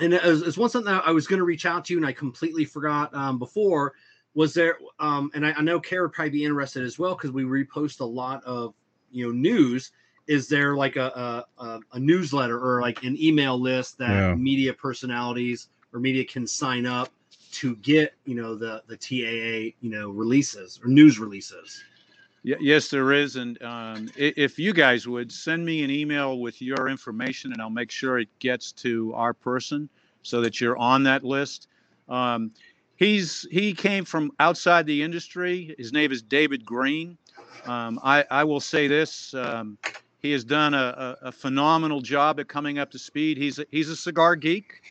[0.00, 2.12] and as one something that I was going to reach out to you and I
[2.12, 3.94] completely forgot um, before
[4.36, 4.78] was there.
[5.00, 8.00] Um, and I, I know Kara would probably be interested as well because we repost
[8.00, 8.74] a lot of
[9.10, 9.90] you know news.
[10.28, 14.34] Is there like a a, a, a newsletter or like an email list that Yeah.
[14.36, 17.10] media personalities or media can sign up
[17.52, 21.82] to get you know the the TAA you know releases or news releases?
[22.44, 23.36] Y- yes, there is.
[23.36, 27.70] And um, if you guys would send me an email with your information, and I'll
[27.70, 29.88] make sure it gets to our person
[30.22, 31.68] so that you're on that list.
[32.08, 32.52] Um,
[32.96, 35.74] he's he came from outside the industry.
[35.78, 37.18] His name is David Green.
[37.64, 39.78] Um, I, I will say this: um,
[40.20, 43.36] he has done a, a, a phenomenal job at coming up to speed.
[43.38, 44.82] He's a, he's a cigar geek,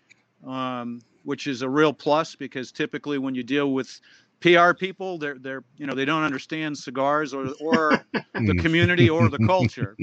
[0.45, 3.99] um, which is a real plus because typically when you deal with
[4.41, 8.01] PR people, they're they're you know they don't understand cigars or or
[8.45, 8.59] the Mm.
[8.63, 9.97] community or the culture.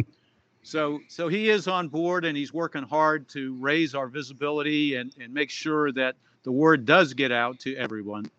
[0.62, 5.12] So so he is on board and he's working hard to raise our visibility and,
[5.18, 8.30] and make sure that the word does get out to everyone.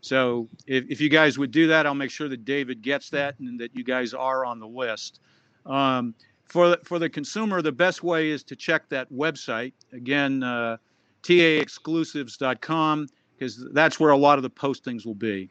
[0.00, 3.38] So if, if you guys would do that, I'll make sure that David gets that
[3.40, 5.20] and that you guys are on the list.
[5.66, 10.42] Um, for the, for the consumer, the best way is to check that website again,
[10.42, 10.78] uh,
[11.22, 15.50] taexclusives.com, because that's where a lot of the postings will be.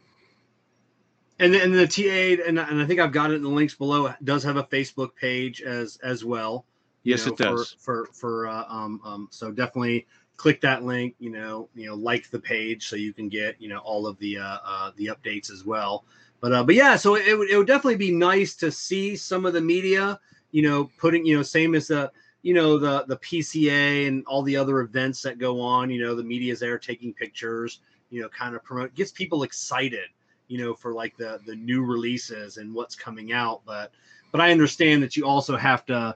[1.40, 4.12] And and the TA and, and I think I've got it in the links below
[4.24, 6.66] does have a Facebook page as as well.
[7.04, 7.76] Yes, know, it does.
[7.80, 10.08] For for, for uh, um um so definitely
[10.38, 11.16] click that link.
[11.20, 14.18] You know you know like the page so you can get you know all of
[14.20, 16.06] the uh, uh the updates as well.
[16.40, 19.46] But uh but yeah, so it would it would definitely be nice to see some
[19.46, 20.20] of the media.
[20.52, 22.12] You know putting you know same as the
[22.44, 25.90] you know the the PCA and all the other events that go on.
[25.90, 27.82] You know the media's there taking pictures.
[28.10, 30.08] You know kind of promote gets people excited
[30.48, 33.92] you know for like the the new releases and what's coming out but
[34.32, 36.16] but i understand that you also have to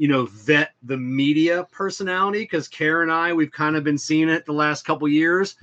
[0.00, 4.30] you know vet the media personality because kara and i we've kind of been seeing
[4.30, 5.56] it the last couple years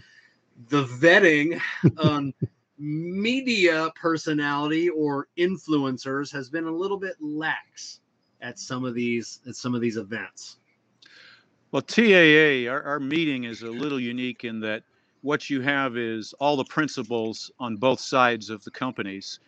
[0.70, 1.60] the vetting
[1.98, 2.34] on um,
[2.78, 8.00] media personality or influencers has been a little bit lax
[8.42, 10.58] at some of these at some of these events.
[11.72, 14.84] Well, TAA, our, our meeting is a little unique in that
[15.22, 19.40] what you have is all the principals on both sides of the companies.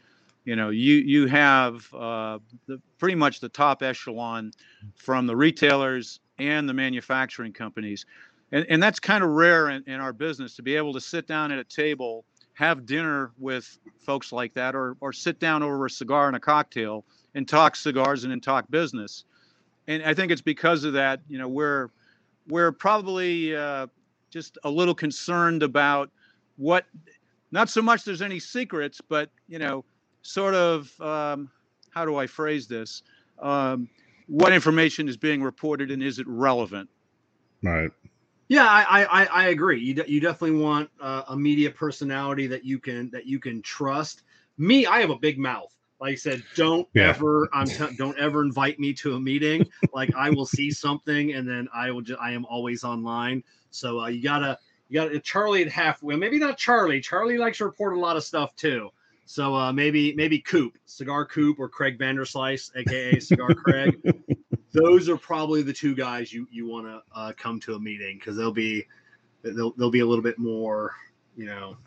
[0.45, 4.51] You know, you you have uh, the, pretty much the top echelon
[4.95, 8.05] from the retailers and the manufacturing companies,
[8.51, 11.27] and and that's kind of rare in, in our business to be able to sit
[11.27, 15.85] down at a table, have dinner with folks like that, or or sit down over
[15.85, 19.25] a cigar and a cocktail and talk cigars and then talk business.
[19.87, 21.19] And I think it's because of that.
[21.27, 21.89] You know, we're
[22.47, 23.87] we're probably uh,
[24.29, 26.09] just a little concerned about
[26.57, 26.85] what
[27.51, 29.83] not so much there's any secrets but you know
[30.21, 31.49] sort of um,
[31.89, 33.03] how do i phrase this
[33.39, 33.89] um,
[34.27, 36.89] what information is being reported and is it relevant
[37.63, 37.91] right
[38.47, 42.63] yeah i i, I agree you, de- you definitely want uh, a media personality that
[42.63, 44.23] you can that you can trust
[44.57, 47.09] me i have a big mouth like I said, don't yeah.
[47.09, 49.67] ever I'm t- don't ever invite me to a meeting.
[49.93, 53.43] like I will see something and then I will just I am always online.
[53.71, 54.57] So uh, you gotta
[54.87, 56.01] you gotta Charlie at half.
[56.01, 57.01] Well, maybe not Charlie.
[57.01, 58.89] Charlie likes to report a lot of stuff too.
[59.29, 63.95] So uh, maybe maybe Coop, Cigar Coop, or Craig Vanderslice, aka Cigar Craig.
[64.71, 68.17] Those are probably the two guys you you want to uh, come to a meeting
[68.17, 68.87] because they'll be
[69.43, 70.95] they'll they'll be a little bit more
[71.37, 71.77] you know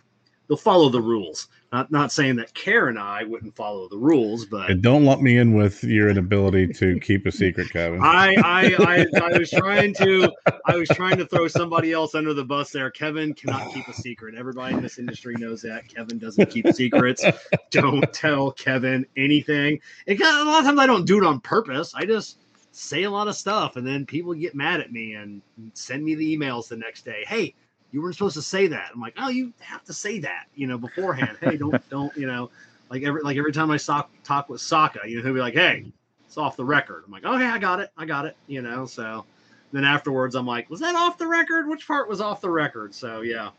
[0.49, 1.49] they'll follow the rules.
[1.73, 5.23] Not not saying that Karen and I wouldn't follow the rules, but and don't lump
[5.23, 8.01] me in with your inability to keep a secret, Kevin.
[8.03, 10.31] I, I I I was trying to
[10.67, 12.91] I was trying to throw somebody else under the bus there.
[12.91, 14.35] Kevin cannot keep a secret.
[14.35, 17.25] Everybody in this industry knows that Kevin doesn't keep secrets.
[17.71, 19.81] don't tell Kevin anything.
[20.07, 21.95] It a lot of times I don't do it on purpose.
[21.95, 22.39] I just
[22.73, 25.43] say a lot of stuff and then people get mad at me and
[25.75, 27.25] send me the emails the next day.
[27.27, 27.55] Hey,
[27.93, 28.91] you weren't supposed to say that.
[28.93, 31.37] I'm like, oh, you have to say that, you know, beforehand.
[31.41, 32.51] hey, don't, don't, you know,
[32.91, 35.55] like every, like every time I talk, talk with Saka, you know, he'll be like,
[35.55, 35.85] hey,
[36.27, 37.05] it's off the record.
[37.07, 38.87] I'm like, okay, I got it, I got it, you know.
[38.87, 39.27] So
[39.73, 41.69] then afterwards, I'm like, was that off the record?
[41.69, 42.95] Which part was off the record?
[42.95, 43.51] So yeah,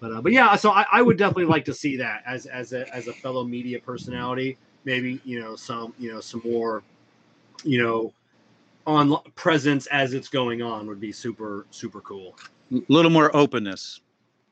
[0.00, 2.72] but uh, but yeah, so I, I would definitely like to see that as as
[2.72, 4.58] a as a fellow media personality.
[4.84, 6.82] Maybe you know some you know some more,
[7.62, 8.12] you know,
[8.86, 12.34] on presence as it's going on would be super super cool
[12.72, 14.00] a little more openness.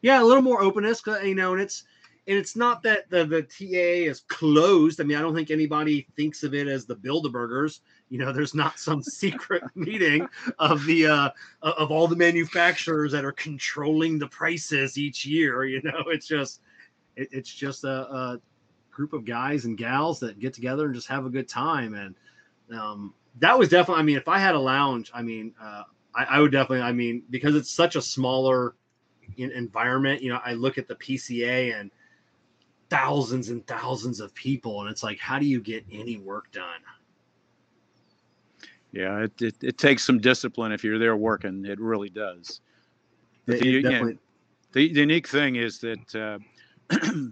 [0.02, 1.84] Yeah, a little more openness, you know, and it's
[2.28, 5.00] and it's not that the the TA is closed.
[5.00, 7.80] I mean, I don't think anybody thinks of it as the Bilderbergers.
[8.08, 11.30] You know, there's not some secret meeting of the uh,
[11.62, 15.64] of all the manufacturers that are controlling the prices each year.
[15.64, 16.60] You know, it's just
[17.16, 18.40] it, it's just a, a,
[18.90, 21.92] group of guys and gals that get together and just have a good time.
[21.92, 22.14] And
[22.80, 24.00] um, that was definitely.
[24.00, 25.82] I mean, if I had a lounge, I mean, uh,
[26.16, 26.82] I, I would definitely.
[26.82, 28.74] I mean, because it's such a smaller
[29.36, 30.22] environment.
[30.22, 31.90] You know, I look at the PCA and
[32.88, 36.80] thousands and thousands of people, and it's like, how do you get any work done?
[38.92, 41.66] Yeah, it, it, it takes some discipline if you're there working.
[41.66, 42.60] It really does.
[43.46, 44.18] It, the, definitely...
[44.72, 46.38] the, the, unique thing is that uh,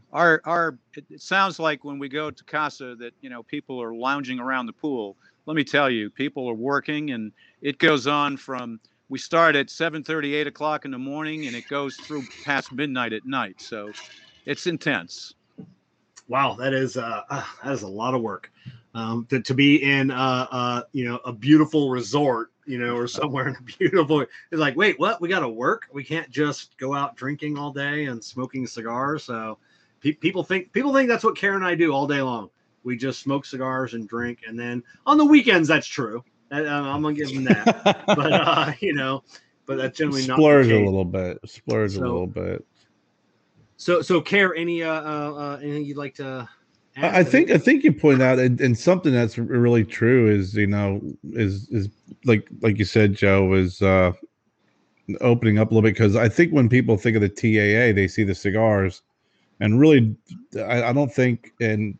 [0.12, 3.94] our our it, sounds like when we go to casa that you know people are
[3.94, 5.16] lounging around the pool
[5.46, 9.68] let me tell you, people are working, and it goes on from we start at
[9.68, 13.60] 7:30, 8 o'clock in the morning, and it goes through past midnight at night.
[13.60, 13.92] So
[14.46, 15.34] it's intense.
[16.28, 18.50] Wow, that is uh, uh that is a lot of work.
[18.94, 23.48] Um, to, to be in uh, you know a beautiful resort you know or somewhere
[23.48, 26.94] in a beautiful it's like wait what we got to work we can't just go
[26.94, 29.58] out drinking all day and smoking cigars so
[30.00, 32.48] pe- people think people think that's what karen and i do all day long
[32.84, 36.22] we just smoke cigars and drink, and then on the weekends, that's true.
[36.50, 38.04] I, am gonna give them that.
[38.06, 39.22] but uh, you know,
[39.66, 41.38] but that's generally splurge not a little bit.
[41.46, 42.64] Splurge so, a little bit.
[43.76, 46.48] So, so Kerr any uh, uh, uh anything you'd like to?
[46.96, 50.68] I think I think you point out and, and, something that's really true is you
[50.68, 51.00] know
[51.32, 51.88] is is
[52.24, 54.12] like like you said Joe is uh
[55.20, 58.06] opening up a little bit because I think when people think of the TAA they
[58.06, 59.02] see the cigars
[59.58, 60.16] and really
[60.56, 61.98] I, I don't think and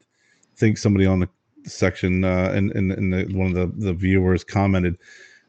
[0.57, 1.29] think somebody on the
[1.65, 4.99] section uh, in in, in the, one of the the viewers commented.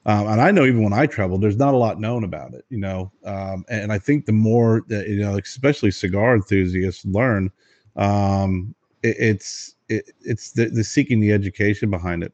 [0.07, 2.63] Um, and I know even when I travel, there's not a lot known about it,
[2.69, 3.11] you know.
[3.23, 7.51] Um, and I think the more that you know, especially cigar enthusiasts learn,
[7.95, 12.33] um, it, it's it, it's the, the, seeking the education behind it.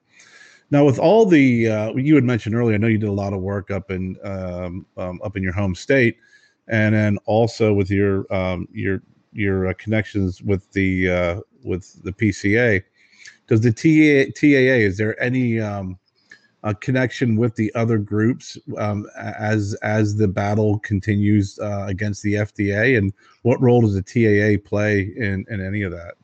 [0.69, 3.33] Now, with all the uh, you had mentioned earlier, I know you did a lot
[3.33, 6.17] of work up in um, um, up in your home state,
[6.67, 9.01] and then also with your um, your
[9.33, 12.83] your uh, connections with the uh, with the PCA.
[13.47, 15.97] Does the TA, TAA is there any um,
[16.63, 22.35] a connection with the other groups um, as as the battle continues uh, against the
[22.35, 26.15] FDA, and what role does the TAA play in in any of that?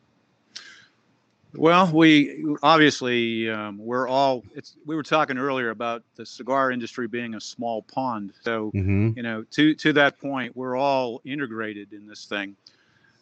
[1.55, 4.43] Well, we obviously um, we're all.
[4.53, 8.33] It's we were talking earlier about the cigar industry being a small pond.
[8.41, 9.11] So mm-hmm.
[9.15, 12.55] you know, to to that point, we're all integrated in this thing.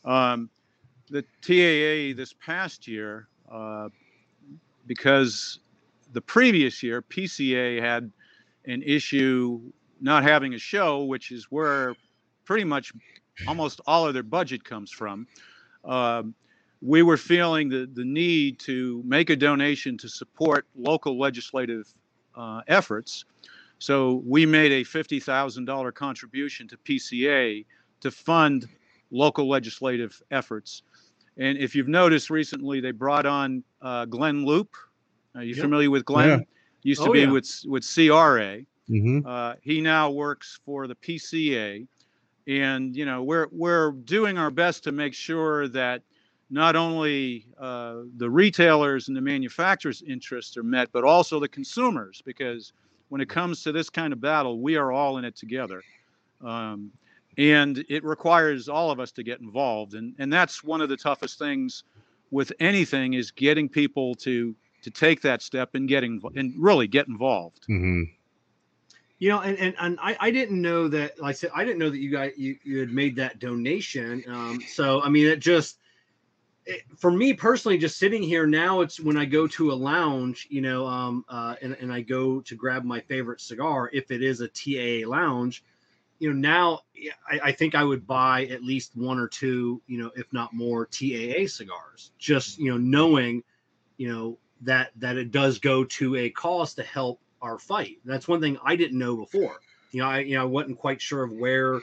[0.04, 0.50] Um,
[1.10, 3.90] the TAA this past year, uh,
[4.88, 5.60] because
[6.14, 8.12] the previous year PCA had
[8.66, 9.62] an issue
[10.02, 11.96] not having a show, which is where
[12.46, 12.94] pretty much
[13.48, 15.28] almost all of their budget comes from.
[15.84, 16.34] Um,
[16.82, 21.92] we were feeling the, the need to make a donation to support local legislative
[22.36, 23.26] uh, efforts.
[23.80, 27.66] So we made a $50,000 contribution to PCA
[28.02, 28.68] to fund
[29.12, 30.84] local legislative efforts.
[31.38, 34.76] And if you've noticed recently, they brought on uh, Glynn Loope.
[35.36, 35.64] Are you yep.
[35.64, 36.40] familiar with Glenn?
[36.40, 36.46] Yeah.
[36.84, 37.32] Used to oh, be yeah.
[37.32, 38.62] with with CRA.
[38.90, 39.26] Mm-hmm.
[39.26, 41.88] Uh, he now works for the PCA,
[42.48, 46.04] and you know we're we're doing our best to make sure that
[46.52, 52.22] not only uh, the retailers and the manufacturers' interests are met, but also the consumers,
[52.24, 52.72] because
[53.10, 55.82] when it comes to this kind of battle, we are all in it together.
[56.44, 56.92] Um,
[57.38, 59.94] and it requires all of us to get involved.
[59.94, 61.84] And, and that's one of the toughest things
[62.32, 67.08] with anything is getting people to to take that step and getting and really get
[67.08, 67.64] involved.
[67.64, 68.04] Mm-hmm.
[69.18, 71.80] You know, and, and, and I, I didn't know that, like I said, I didn't
[71.80, 74.24] know that you guys, you, you had made that donation.
[74.28, 75.80] Um, so, I mean, it just,
[76.98, 80.62] for me personally, just sitting here now, it's when I go to a lounge, you
[80.62, 84.42] know, um, uh, and, and I go to grab my favorite cigar, if it is
[84.42, 85.64] a TAA lounge,
[86.20, 86.80] you know, now
[87.30, 90.54] I, I, think I would buy at least one or two, you know, if not
[90.54, 93.44] more TAA cigars, just, you know, knowing,
[93.98, 97.98] you know, that, that it does go to a cause to help our fight.
[98.06, 99.60] That's one thing I didn't know before.
[99.92, 101.82] You know, I, you know, I wasn't quite sure of where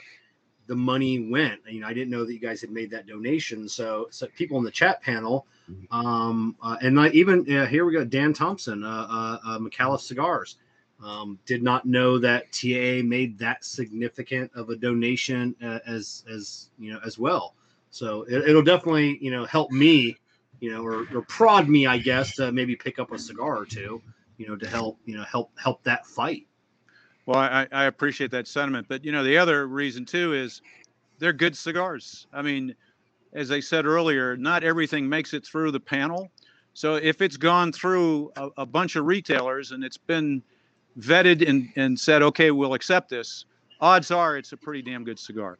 [0.67, 1.61] the money went.
[1.67, 3.67] You know, I didn't know that you guys had made that donation.
[3.67, 5.95] So, so people in the chat panel, mm-hmm.
[5.95, 10.01] um, uh, and I even uh, here we go, Dan Thompson, uh, uh, uh McAuliffe
[10.01, 10.57] Cigars,
[11.01, 16.69] um, did not know that TAA made that significant of a donation uh, as as
[16.77, 17.55] you know as well.
[17.91, 20.17] So it, will definitely you know help me,
[20.59, 23.65] you know, or, or prod me, I guess, to maybe pick up a cigar or
[23.65, 24.01] two,
[24.37, 26.47] you know, to help you know help help that fight.
[27.25, 30.61] Well, I, I appreciate that sentiment, but you know the other reason too is
[31.19, 32.27] they're good cigars.
[32.33, 32.75] I mean,
[33.33, 36.31] as I said earlier, not everything makes it through the panel.
[36.73, 40.41] So if it's gone through a, a bunch of retailers and it's been
[40.99, 43.45] vetted and, and said, okay, we'll accept this,
[43.81, 45.57] odds are it's a pretty damn good cigar.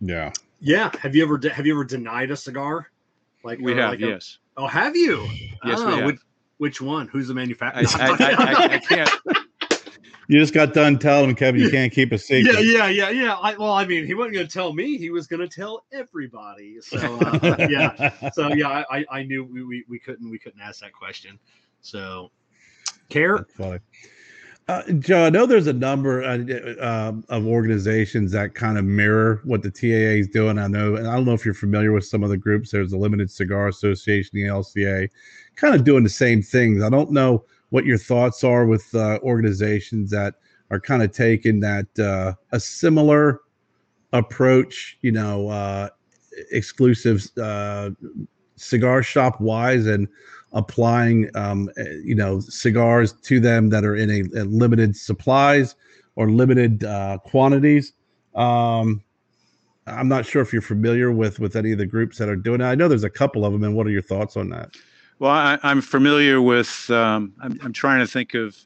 [0.00, 0.32] Yeah.
[0.60, 0.90] Yeah.
[1.00, 2.90] Have you ever de- have you ever denied a cigar?
[3.44, 4.38] Like we have, like yes.
[4.56, 5.28] A, oh, have you?
[5.64, 6.18] Yes, oh, we have.
[6.58, 7.08] Which one?
[7.08, 8.00] Who's the manufacturer?
[8.00, 9.10] I, I, I, I, can't.
[10.28, 12.54] You just got done telling him, Kevin, you can't keep a secret.
[12.64, 13.56] Yeah, yeah, yeah, yeah.
[13.58, 16.80] well, I mean, he wasn't going to tell me; he was going to tell everybody.
[16.80, 18.30] So, uh, yeah.
[18.30, 21.38] So, yeah, I, I knew we, we, we couldn't we couldn't ask that question.
[21.80, 22.30] So,
[23.10, 23.46] Kerr.
[24.68, 26.38] Uh, Joe, I know there's a number uh,
[26.80, 30.56] uh, of organizations that kind of mirror what the TAA is doing.
[30.58, 32.70] I know, and I don't know if you're familiar with some of the groups.
[32.70, 35.08] There's the Limited Cigar Association, the LCA,
[35.56, 36.82] kind of doing the same things.
[36.82, 40.36] I don't know what your thoughts are with uh, organizations that
[40.70, 43.40] are kind of taking that uh, a similar
[44.12, 45.88] approach, you know, uh,
[46.52, 47.28] exclusive
[48.56, 50.06] cigar shop wise and
[50.52, 55.74] applying um, eh, you know cigars to them that are in a, a limited supplies
[56.16, 57.92] or limited uh, quantities.
[58.34, 59.02] Um,
[59.86, 62.60] i'm not sure if you're familiar with with any of the groups that are doing
[62.60, 64.70] it i know there's a couple of them and what are your thoughts on that?
[65.18, 68.56] Well I, am familiar with um, I'm, I'm, trying to think of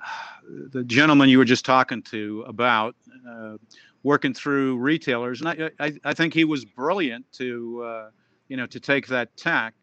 [0.72, 2.94] the gentleman you were just talking to about
[3.28, 3.56] uh,
[4.02, 8.10] working through retailers and I, I, I, think he was brilliant to uh,
[8.48, 9.74] you know to take that tack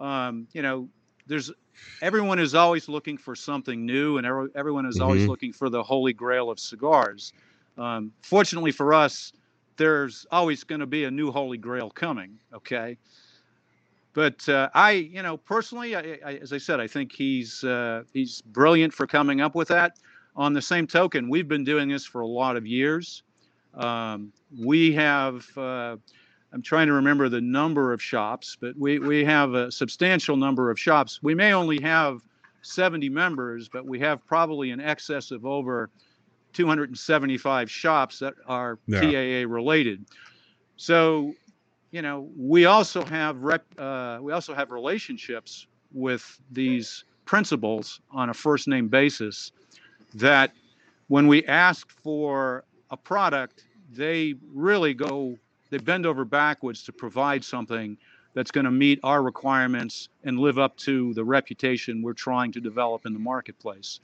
[0.00, 0.88] um, you know,
[1.26, 1.50] there's
[2.02, 5.04] everyone is always looking for something new, and everyone is mm-hmm.
[5.04, 7.32] always looking for the holy grail of cigars.
[7.78, 9.32] Um, fortunately for us,
[9.76, 12.38] there's always going to be a new holy grail coming.
[12.52, 12.98] Okay.
[14.12, 18.02] But uh, I, you know, personally, I, I, as I said, I think he's uh,
[18.12, 19.98] he's brilliant for coming up with that.
[20.36, 23.22] On the same token, we've been doing this for a lot of years.
[23.74, 25.96] Um, we have uh,
[26.52, 30.70] I'm trying to remember the number of shops, but we, we have a substantial number
[30.70, 31.20] of shops.
[31.22, 32.22] We may only have
[32.62, 35.90] 70 members, but we have probably in excess of over
[36.52, 39.00] 275 shops that are yeah.
[39.00, 40.04] TAA related.
[40.76, 41.34] So,
[41.90, 48.30] you know, we also have rec, uh, we also have relationships with these principals on
[48.30, 49.52] a first name basis
[50.14, 50.52] that
[51.08, 55.36] when we ask for a product, they really go,
[55.70, 57.96] they bend over backwards to provide something
[58.34, 62.60] that's going to meet our requirements and live up to the reputation we're trying to
[62.60, 64.00] develop in the marketplace.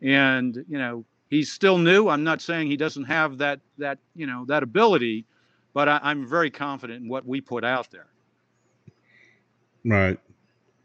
[0.00, 2.08] And, you know, he's still new.
[2.08, 5.24] I'm not saying he doesn't have that, that, you know, that ability,
[5.74, 8.06] but I, I'm very confident in what we put out there.
[9.84, 10.18] Right.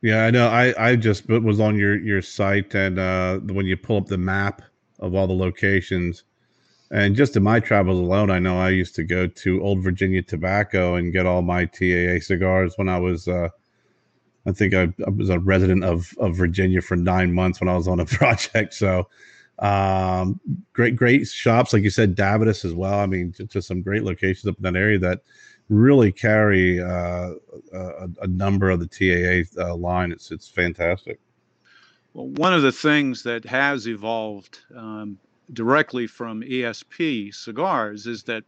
[0.02, 0.48] Yeah, I know.
[0.48, 4.18] I I just was on your your site, and uh, when you pull up the
[4.18, 4.62] map
[5.00, 6.24] of all the locations,
[6.92, 10.22] and just in my travels alone, I know I used to go to Old Virginia
[10.22, 13.28] Tobacco and get all my TAA cigars when I was.
[13.28, 13.50] Uh,
[14.46, 17.76] I think I, I, was a resident of of Virginia for nine months when I
[17.76, 18.74] was on a project.
[18.74, 19.10] So,
[19.60, 20.40] um,
[20.72, 23.00] great great shops like you said, Davidoff as well.
[23.00, 25.22] I mean, just, just some great locations up in that area that
[25.70, 27.32] really carry uh,
[27.74, 30.14] a, a, number of the TAA uh, line.
[30.14, 31.20] It's it's fantastic.
[32.14, 35.20] Well, one of the things that has evolved um,
[35.54, 38.44] directly from ESP cigars is that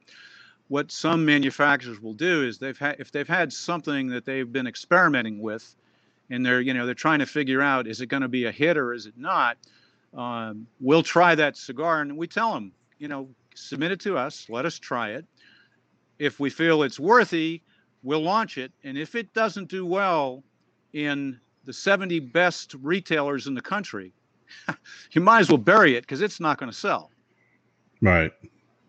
[0.68, 4.68] what some manufacturers will do is they've had if they've had something that they've been
[4.68, 5.76] experimenting with,
[6.30, 8.52] and they're you know they're trying to figure out is it going to be a
[8.52, 9.58] hit or is it not.
[10.14, 14.48] Um, we'll try that cigar, and we tell them, you know, submit it to us,
[14.50, 15.26] let us try it
[16.20, 17.62] if we feel it's worthy,
[18.04, 18.72] we'll launch it.
[18.84, 20.44] And if it doesn't do well
[20.94, 24.14] in the 70 best retailers in the country,
[25.12, 27.12] you might as well bury it because it's not going to sell.
[28.02, 28.32] Right.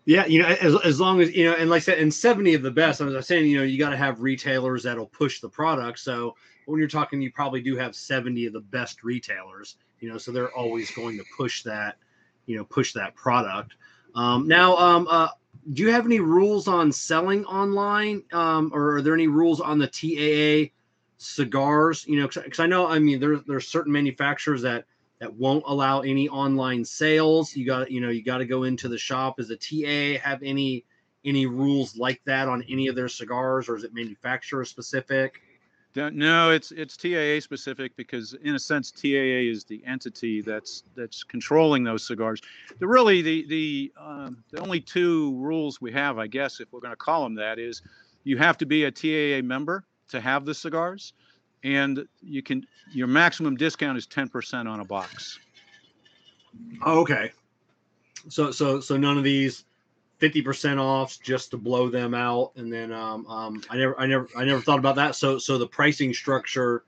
[0.07, 2.55] Yeah, you know, as, as long as you know, and like I said, in 70
[2.55, 5.41] of the best, I was saying, you know, you got to have retailers that'll push
[5.41, 5.99] the product.
[5.99, 6.35] So
[6.67, 10.33] when you're talking, you probably do have 70 of the best retailers, you know, so
[10.33, 11.97] they're always going to push that,
[12.47, 13.75] you know, push that product.
[14.15, 15.29] Um, now, um, uh,
[15.73, 19.79] do you have any rules on selling online, um, or are there any rules on
[19.79, 20.73] the TAA
[21.19, 22.07] cigars?
[22.07, 24.87] You know, because I know, I mean, there there's certain manufacturers that
[25.21, 27.55] that won't allow any online sales.
[27.55, 29.37] You got, you know, you got to go into the shop.
[29.37, 30.85] Does a TA have any
[31.25, 35.43] any rules like that on any of their cigars, or is it manufacturer specific?
[35.95, 41.25] No, it's it's TAA specific because in a sense TAA is the entity that's that's
[41.25, 42.41] controlling those cigars.
[42.79, 46.81] The really the the um, the only two rules we have, I guess, if we're
[46.81, 47.83] going to call them that, is
[48.23, 51.13] you have to be a TAA member to have the cigars,
[51.65, 55.39] and you can your maximum discount is ten percent on a box.
[56.85, 57.33] Oh, okay.
[58.29, 59.65] So so so none of these
[60.21, 64.29] 50% offs just to blow them out and then um, um, i never i never
[64.37, 66.85] i never thought about that so so the pricing structure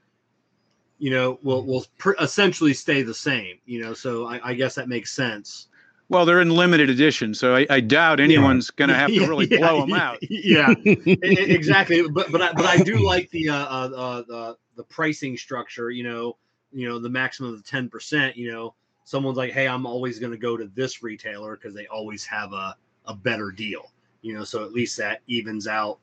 [0.99, 4.75] you know will will pr- essentially stay the same you know so I, I, guess
[4.75, 5.69] that makes sense
[6.13, 8.79] well they're in limited edition so i, I doubt anyone's yeah.
[8.79, 12.65] going to have to really yeah, blow them out yeah exactly but but I, but
[12.65, 16.37] I do like the uh, uh, uh, the the pricing structure you know
[16.73, 18.75] you know the maximum of 10% you know
[19.05, 22.53] someone's like hey i'm always going to go to this retailer because they always have
[22.53, 22.77] a
[23.07, 23.91] a better deal.
[24.23, 25.99] You know, so at least that evens out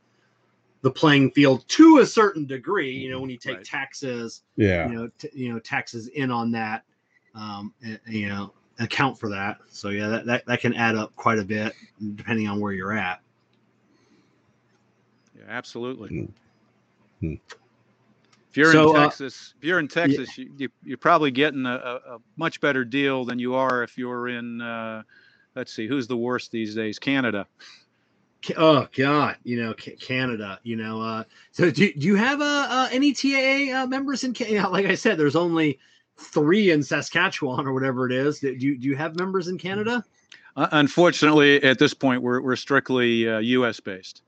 [0.82, 2.92] the playing field to a certain degree.
[2.92, 3.66] You know, when you take right.
[3.66, 6.84] taxes, yeah, you know, t- you know, taxes in on that,
[7.36, 7.74] um,
[8.08, 9.58] you know, account for that.
[9.70, 11.74] So yeah, that, that that can add up quite a bit
[12.16, 13.22] depending on where you're at.
[15.38, 16.30] Yeah, absolutely.
[17.22, 17.34] Mm-hmm.
[18.52, 20.46] If you're so, in uh, Texas, uh, if you're in Texas, yeah.
[20.58, 24.30] you, you, are probably getting a, a, much better deal than you are if you're
[24.30, 25.04] in uh,
[25.56, 26.98] let's see, who's the worst these days?
[26.98, 27.46] Canada.
[28.58, 30.60] Oh God, you know Canada.
[30.64, 34.34] You know, uh, so do, do you have uh, uh, any TAA uh, members in
[34.34, 34.70] Canada?
[34.72, 35.78] Like I said, there's only
[36.20, 38.40] three in Saskatchewan or whatever it is.
[38.40, 40.04] Do you, do you have members in Canada?
[40.56, 43.80] Uh, unfortunately, at this point, we're we're strictly uh, U.S.
[43.80, 44.24] based.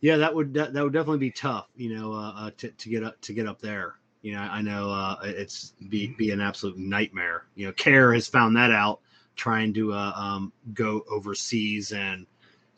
[0.00, 1.68] Yeah, that would that, that would definitely be tough.
[1.76, 3.96] You know, uh, uh, to to get up to get up there.
[4.22, 7.44] You know, I know uh, it's be be an absolute nightmare.
[7.54, 9.00] You know, Kerr has found that out
[9.36, 12.26] trying to uh, um, go overseas and,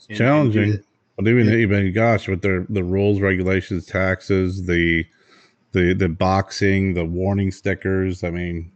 [0.08, 0.70] and challenging.
[0.70, 0.84] And
[1.18, 1.58] well, even yeah.
[1.58, 5.04] even gosh, with the the rules, regulations, taxes, the
[5.72, 8.24] the the boxing, the warning stickers.
[8.24, 8.72] I mean,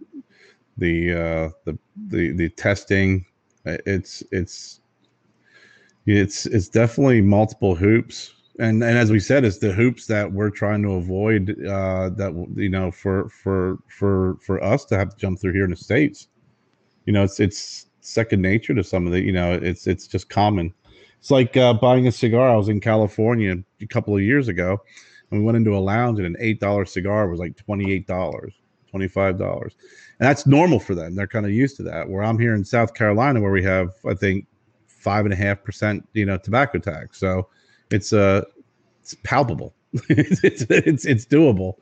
[0.77, 1.79] the uh, the
[2.09, 3.25] the the testing.
[3.65, 4.81] It's it's
[6.07, 10.51] it's it's definitely multiple hoops and and as we said it's the hoops that we're
[10.51, 15.17] trying to avoid uh that you know for for for for us to have to
[15.17, 16.29] jump through here in the states
[17.07, 20.29] you know, it's it's second nature to some of the, you know, it's it's just
[20.29, 20.75] common.
[21.19, 22.51] It's like uh, buying a cigar.
[22.51, 24.83] I was in California a couple of years ago,
[25.31, 28.07] and we went into a lounge, and an eight dollar cigar was like twenty eight
[28.07, 28.55] dollars,
[28.91, 29.75] twenty five dollars,
[30.19, 31.15] and that's normal for them.
[31.15, 32.09] They're kind of used to that.
[32.09, 34.47] Where I'm here in South Carolina, where we have, I think,
[34.87, 37.19] five and a half percent, you know, tobacco tax.
[37.19, 37.49] So
[37.91, 38.43] it's uh
[39.03, 39.75] it's palpable.
[40.09, 41.75] it's, it's it's it's doable.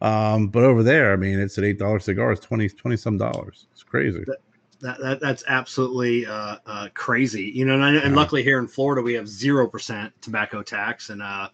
[0.00, 2.32] Um, but over there, I mean, it's an eight dollar cigar.
[2.32, 3.68] It's 20, 20 some dollars.
[3.70, 4.24] It's crazy.
[4.80, 7.80] That, that that's absolutely uh, uh, crazy, you know.
[7.80, 11.48] And, and, luckily here in Florida, we have zero percent tobacco tax, and uh,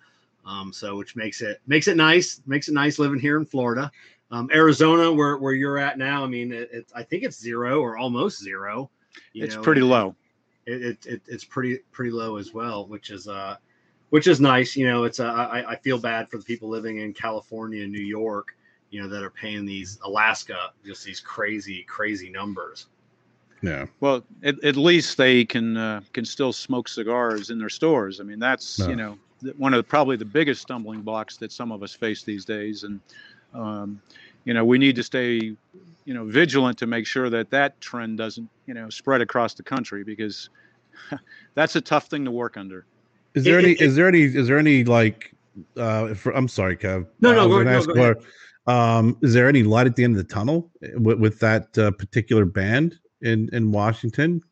[0.49, 3.91] um, so which makes it makes it nice, makes it nice living here in Florida.
[4.31, 7.81] Um, Arizona, where where you're at now, I mean, it, it I think it's zero
[7.81, 8.91] or almost zero.
[9.35, 10.17] it's know, pretty low.
[10.67, 13.57] It, it, it, it's pretty pretty low as well, which is uh,
[14.09, 14.75] which is nice.
[14.75, 17.93] You know, it's uh, I, I feel bad for the people living in California and
[17.93, 18.57] New York,
[18.89, 22.87] you know, that are paying these Alaska just these crazy crazy numbers.
[23.61, 23.87] Yeah.
[24.01, 28.19] Well, at, at least they can uh, can still smoke cigars in their stores.
[28.21, 28.89] I mean, that's no.
[28.89, 29.19] you know
[29.57, 32.85] one of the, probably the biggest stumbling blocks that some of us face these days,
[32.85, 33.01] and
[33.55, 34.01] um,
[34.45, 35.35] you know we need to stay
[36.05, 39.63] you know vigilant to make sure that that trend doesn't you know spread across the
[39.63, 40.51] country because
[41.55, 42.85] that's a tough thing to work under.
[43.35, 43.73] Is there it, any?
[43.73, 44.23] It, is there any?
[44.23, 45.33] Is there any like?
[45.77, 47.07] Uh, for, I'm sorry, Kev.
[47.21, 48.17] No, no, go, no, go ahead.
[48.67, 51.91] Um, is there any light at the end of the tunnel with, with that uh,
[51.93, 52.99] particular band?
[53.23, 54.43] in in Washington?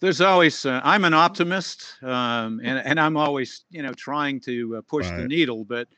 [0.00, 4.76] There's always uh, I'm an optimist, um, and and I'm always you know trying to
[4.76, 5.18] uh, push right.
[5.18, 5.88] the needle, but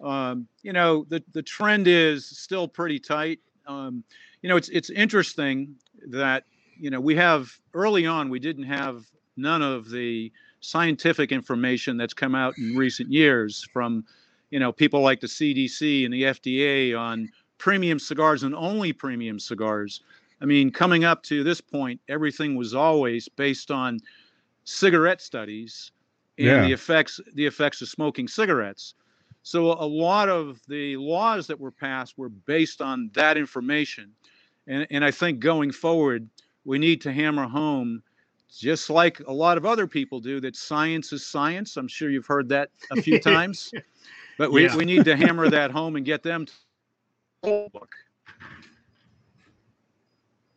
[0.00, 3.40] um, you know the the trend is still pretty tight.
[3.66, 4.04] Um,
[4.42, 5.74] you know it's it's interesting
[6.06, 6.44] that
[6.78, 9.04] you know we have early on we didn't have
[9.36, 14.04] none of the scientific information that's come out in recent years from
[14.50, 17.28] you know people like the CDC and the FDA on
[17.58, 20.00] premium cigars and only premium cigars.
[20.40, 23.98] I mean, coming up to this point, everything was always based on
[24.64, 25.90] cigarette studies
[26.36, 26.62] and yeah.
[26.62, 28.94] the effects the effects of smoking cigarettes.
[29.42, 34.12] So a lot of the laws that were passed were based on that information.
[34.66, 36.28] And, and I think going forward,
[36.64, 38.02] we need to hammer home,
[38.54, 41.76] just like a lot of other people do, that science is science.
[41.76, 43.72] I'm sure you've heard that a few times.
[44.36, 44.76] But we, yeah.
[44.76, 46.46] we need to hammer that home and get them
[47.42, 47.94] to book.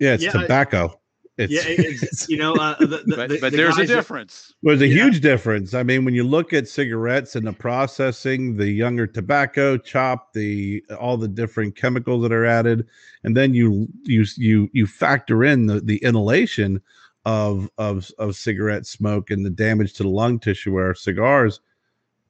[0.01, 0.99] Yeah, it's yeah, tobacco.
[1.37, 4.51] It's, yeah, it's, you know, uh, the, the, but, the, but there's a difference.
[4.63, 5.03] there's a yeah.
[5.03, 5.75] huge difference.
[5.75, 10.83] I mean, when you look at cigarettes and the processing, the younger tobacco, chop, the
[10.99, 12.87] all the different chemicals that are added,
[13.23, 16.81] and then you you you you factor in the the inhalation
[17.25, 20.73] of of of cigarette smoke and the damage to the lung tissue.
[20.73, 21.59] Where cigars,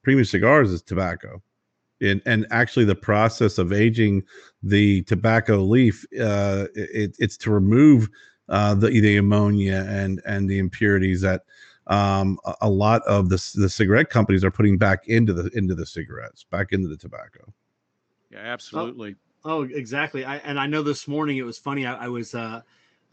[0.04, 1.42] premium cigars, is tobacco
[2.02, 4.24] and and actually the process of aging
[4.64, 8.10] the tobacco leaf uh, it, it's to remove
[8.50, 11.44] uh, the the ammonia and and the impurities that
[11.88, 15.86] um, a lot of the the cigarette companies are putting back into the into the
[15.86, 17.54] cigarettes back into the tobacco.
[18.30, 19.16] Yeah absolutely.
[19.44, 20.26] oh, oh exactly.
[20.26, 22.62] I, and i know this morning it was funny i, I was uh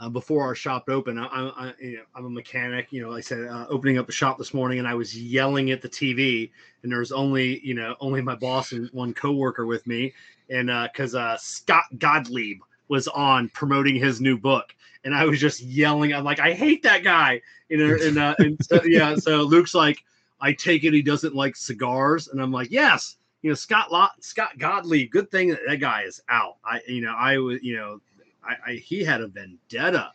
[0.01, 1.19] uh, before our shop opened.
[1.20, 2.89] I, I, you know, I'm a mechanic.
[2.91, 5.19] You know, like I said uh, opening up a shop this morning, and I was
[5.19, 6.51] yelling at the TV,
[6.83, 10.12] and there was only you know only my boss and one coworker with me,
[10.51, 15.41] and because uh, uh, Scott Gottlieb was on promoting his new book, and I was
[15.41, 16.15] just yelling.
[16.15, 17.41] I'm like, I hate that guy.
[17.69, 20.03] You know, and, uh, and so, yeah, so Luke's like,
[20.41, 23.16] I take it he doesn't like cigars, and I'm like, yes.
[23.43, 25.12] You know, Scott Lot, Scott Gottlieb.
[25.12, 26.57] Good thing that that guy is out.
[26.65, 28.01] I, you know, I was, you know,
[28.49, 30.11] I, I, he had a vendetta,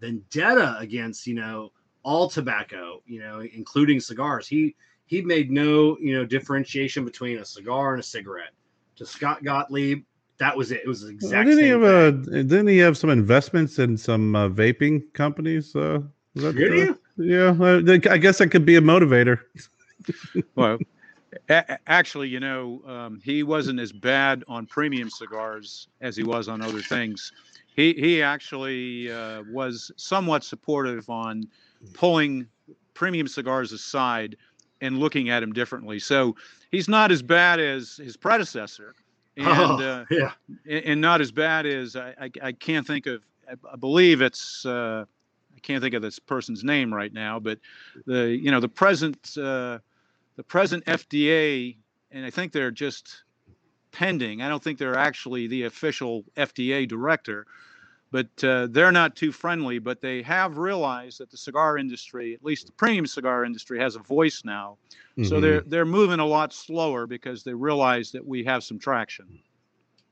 [0.00, 1.70] vendetta against you know
[2.02, 4.46] all tobacco, you know, including cigars.
[4.46, 4.74] He
[5.06, 8.52] he made no you know differentiation between a cigar and a cigarette.
[8.96, 10.04] To Scott Gottlieb,
[10.38, 10.82] that was it.
[10.84, 11.46] It was the exact.
[11.46, 12.12] Well, didn't he have a?
[12.12, 15.74] Didn't he have some investments in some uh, vaping companies?
[15.74, 16.00] Uh,
[16.36, 19.40] that, Did uh, Yeah, I guess that could be a motivator.
[20.54, 20.78] well,
[21.48, 26.48] a- actually, you know, um, he wasn't as bad on premium cigars as he was
[26.48, 27.32] on other things
[27.76, 31.46] he he actually uh, was somewhat supportive on
[31.92, 32.48] pulling
[32.94, 34.36] premium cigars aside
[34.80, 35.98] and looking at him differently.
[35.98, 36.34] So
[36.70, 38.94] he's not as bad as his predecessor,
[39.36, 40.32] and oh, uh, yeah,
[40.66, 43.22] and not as bad as I, I, I can't think of.
[43.48, 45.04] I believe it's uh,
[45.54, 47.58] I can't think of this person's name right now, but
[48.06, 49.78] the you know the present uh,
[50.36, 51.76] the present FDA,
[52.10, 53.22] and I think they're just
[53.92, 54.42] pending.
[54.42, 57.46] I don't think they're actually the official FDA director,
[58.16, 59.78] but uh, they're not too friendly.
[59.78, 63.94] But they have realized that the cigar industry, at least the premium cigar industry, has
[63.94, 64.78] a voice now.
[65.18, 65.24] Mm-hmm.
[65.24, 69.38] So they're they're moving a lot slower because they realize that we have some traction.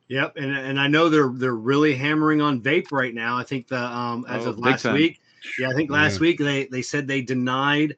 [0.09, 3.39] Yep, and and I know they're they're really hammering on vape right now.
[3.39, 5.21] I think the um as oh, of last week,
[5.59, 6.21] yeah, I think last yeah.
[6.21, 7.97] week they they said they denied,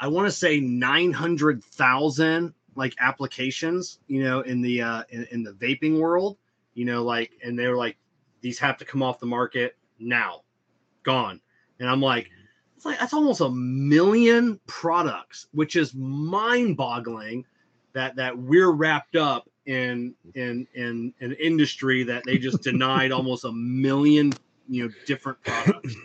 [0.00, 5.26] I want to say nine hundred thousand like applications, you know, in the uh in,
[5.32, 6.38] in the vaping world,
[6.72, 7.98] you know, like and they were like
[8.44, 10.42] these have to come off the market now,
[11.02, 11.40] gone.
[11.80, 12.30] And I'm like,
[12.76, 17.46] it's like that's almost a million products, which is mind-boggling
[17.94, 23.46] that that we're wrapped up in in in an industry that they just denied almost
[23.46, 24.30] a million
[24.68, 25.96] you know different products.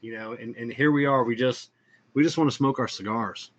[0.00, 1.24] You know and and here we are.
[1.24, 1.72] We just
[2.14, 3.50] we just want to smoke our cigars.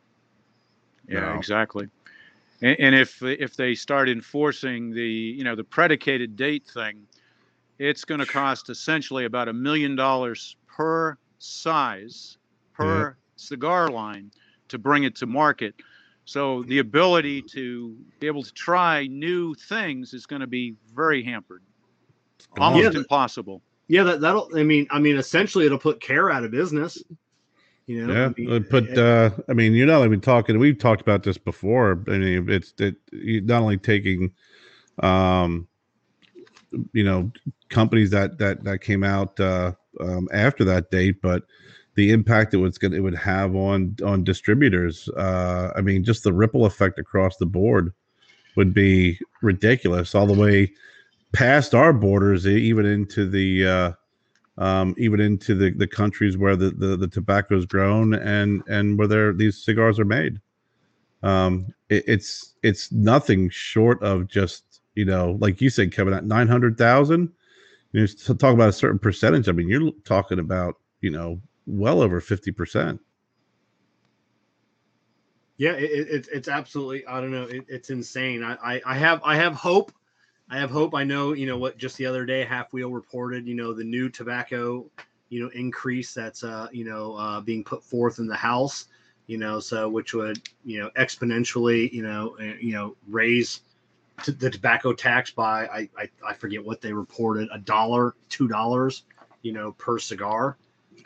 [1.08, 1.88] Yeah exactly.
[2.64, 7.06] And, and if if they start enforcing the you know the predicated date thing
[7.90, 12.38] it's going to cost essentially about a million dollars per size
[12.74, 13.14] per yeah.
[13.36, 14.32] cigar line
[14.68, 15.76] to bring it to market
[16.26, 21.24] so the ability to be able to try new things is going to be very
[21.24, 21.64] hampered,
[22.58, 23.62] almost yeah, impossible.
[23.88, 24.50] Yeah, that that'll.
[24.56, 27.02] I mean, I mean, essentially, it'll put Kerr out of business.
[27.88, 28.98] You know, yeah, I mean, put.
[28.98, 30.58] uh, I mean, you're not even talking.
[30.58, 32.02] We've talked about this before.
[32.08, 34.32] I mean, it's it not only taking,
[35.00, 35.68] um,
[36.94, 37.32] you know,
[37.70, 41.44] companies that that that came out uh, um, after that date, but
[41.96, 45.10] the impact it was going it would have on on distributors.
[45.10, 47.94] Uh, I mean, just the ripple effect across the board
[48.56, 50.72] would be ridiculous, all the way
[51.32, 53.92] past our borders, even into the uh,
[54.58, 58.98] um, even into the, the countries where the, the, the tobacco is grown and and
[58.98, 60.40] where there these cigars are made.
[61.24, 66.78] Um, it, it's it's nothing short of just you know, like you said, Kevin, hundred
[66.78, 67.32] thousand.
[67.92, 69.48] You know, talk about a certain percentage.
[69.48, 73.00] I mean, you're talking about you know well over 50%.
[75.58, 77.44] Yeah, it, it, it's absolutely, I don't know.
[77.44, 78.44] It, it's insane.
[78.44, 79.92] I, I, I have, I have hope.
[80.50, 80.94] I have hope.
[80.94, 84.10] I know, you know what, just the other day, halfwheel reported, you know, the new
[84.10, 84.90] tobacco,
[85.30, 88.88] you know, increase that's, uh, you know, uh, being put forth in the house,
[89.28, 93.62] you know, so which would, you know, exponentially, you know, uh, you know, raise
[94.32, 99.04] the tobacco tax by, I, I, I forget what they reported, a dollar, two dollars,
[99.42, 100.58] you know, per cigar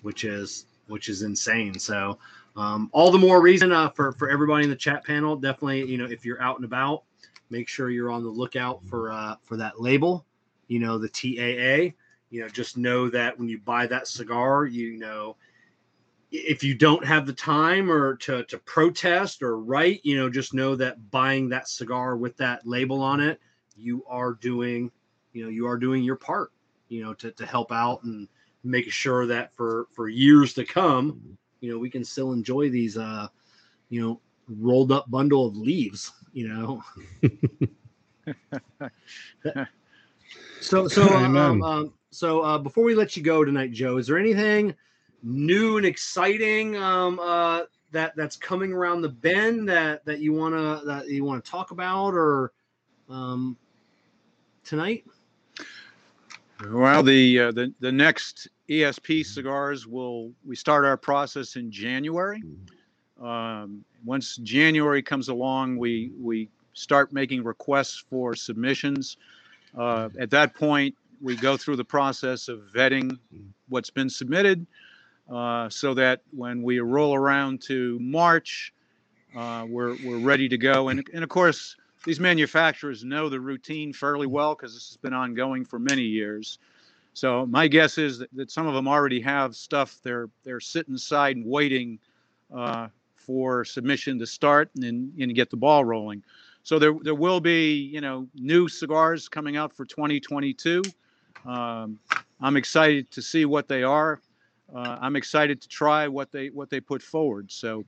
[0.01, 1.77] which is which is insane.
[1.77, 2.17] So
[2.55, 5.35] um, all the more reason uh, for for everybody in the chat panel.
[5.35, 7.03] Definitely, you know, if you're out and about,
[7.49, 10.25] make sure you're on the lookout for uh, for that label.
[10.67, 11.93] You know, the TAA.
[12.29, 15.37] You know, just know that when you buy that cigar, you know,
[16.31, 20.53] if you don't have the time or to to protest or write, you know, just
[20.53, 23.39] know that buying that cigar with that label on it,
[23.75, 24.91] you are doing,
[25.33, 26.51] you know, you are doing your part.
[26.89, 28.27] You know, to to help out and
[28.63, 32.97] making sure that for for years to come, you know, we can still enjoy these
[32.97, 33.27] uh,
[33.89, 36.83] you know, rolled up bundle of leaves, you know.
[40.61, 44.17] so so um, um, so uh, before we let you go tonight, Joe, is there
[44.17, 44.75] anything
[45.27, 50.81] new and exciting um, uh, that that's coming around the bend that that you wanna
[50.85, 52.51] that you want to talk about or
[53.09, 53.57] um,
[54.63, 55.05] tonight?
[56.69, 62.41] Well, the uh, the the next ESP cigars will we start our process in January.
[63.21, 69.17] Um, once January comes along, we we start making requests for submissions.
[69.77, 73.17] Uh, at that point, we go through the process of vetting
[73.69, 74.65] what's been submitted,
[75.29, 78.73] uh, so that when we roll around to March,
[79.35, 80.89] uh, we're we're ready to go.
[80.89, 81.75] And and of course
[82.05, 86.59] these manufacturers know the routine fairly well because this has been ongoing for many years.
[87.13, 90.95] So my guess is that, that some of them already have stuff they're they're sitting
[90.95, 91.99] aside and waiting
[92.55, 96.23] uh, for submission to start and, and get the ball rolling.
[96.63, 100.83] So there there will be you know new cigars coming out for 2022.
[101.45, 101.99] Um,
[102.39, 104.21] I'm excited to see what they are.
[104.73, 107.51] Uh, I'm excited to try what they what they put forward.
[107.51, 107.85] So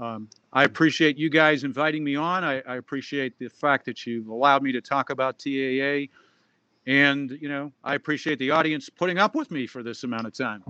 [0.00, 2.44] um, I appreciate you guys inviting me on.
[2.44, 6.06] I, I, appreciate the fact that you've allowed me to talk about TAA,
[6.86, 10.34] and you know I appreciate the audience putting up with me for this amount of
[10.36, 10.62] time.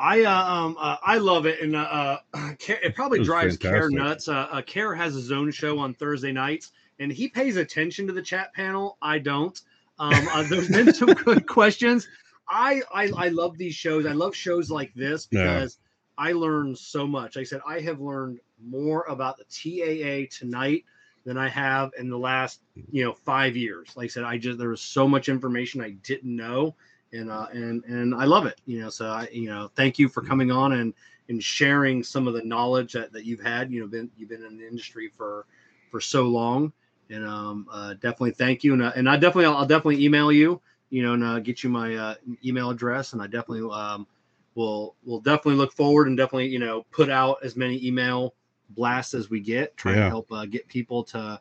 [0.00, 3.88] I uh, um uh, I love it, and uh, uh it probably it drives Kerr
[3.90, 4.28] nuts.
[4.28, 8.12] Uh, uh, Kerr has his own show on Thursday nights, and he pays attention to
[8.12, 8.98] the chat panel.
[9.00, 9.58] I don't.
[9.98, 12.06] Um, uh, there's been some good questions.
[12.48, 14.06] I, I I love these shows.
[14.06, 15.78] I love shows like this because
[16.18, 16.28] yeah.
[16.28, 17.36] I learn so much.
[17.36, 20.84] Like I said, I have learned more about the TAA tonight
[21.24, 22.60] than I have in the last,
[22.90, 23.96] you know, five years.
[23.96, 26.74] Like I said, I just there was so much information I didn't know,
[27.12, 28.60] and uh, and and I love it.
[28.66, 30.94] You know, so I, you know, thank you for coming on and
[31.28, 33.70] and sharing some of the knowledge that, that you've had.
[33.70, 35.46] You know, been you've been in the industry for
[35.90, 36.72] for so long,
[37.10, 38.72] and um, uh, definitely thank you.
[38.72, 40.60] And uh, and I definitely I'll, I'll definitely email you.
[40.90, 44.06] You know, and uh, get you my uh, email address, and I definitely um,
[44.54, 48.34] will will definitely look forward and definitely you know put out as many email
[48.70, 50.04] blasts as we get, trying yeah.
[50.04, 51.40] to help uh, get people to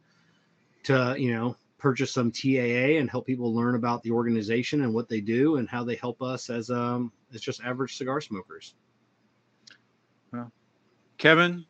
[0.84, 5.08] to you know purchase some TAA and help people learn about the organization and what
[5.08, 8.76] they do and how they help us as um as just average cigar smokers.
[10.32, 10.52] Well,
[11.18, 11.66] Kevin,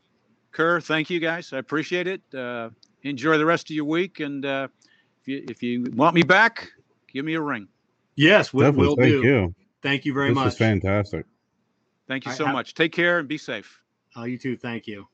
[0.51, 1.53] Kerr, thank you guys.
[1.53, 2.21] I appreciate it.
[2.33, 2.69] Uh,
[3.03, 4.67] enjoy the rest of your week, and uh,
[5.21, 6.71] if you if you want me back,
[7.17, 7.67] give me a ring.
[8.15, 8.87] Yes, we, Definitely.
[8.87, 9.23] will Thank do.
[9.23, 9.55] you.
[9.81, 10.45] Thank you very This much.
[10.45, 11.25] was fantastic.
[12.07, 12.75] Thank you I so much.
[12.75, 13.81] Take care and be safe.
[14.15, 14.55] Oh, you too.
[14.55, 15.07] Thank you.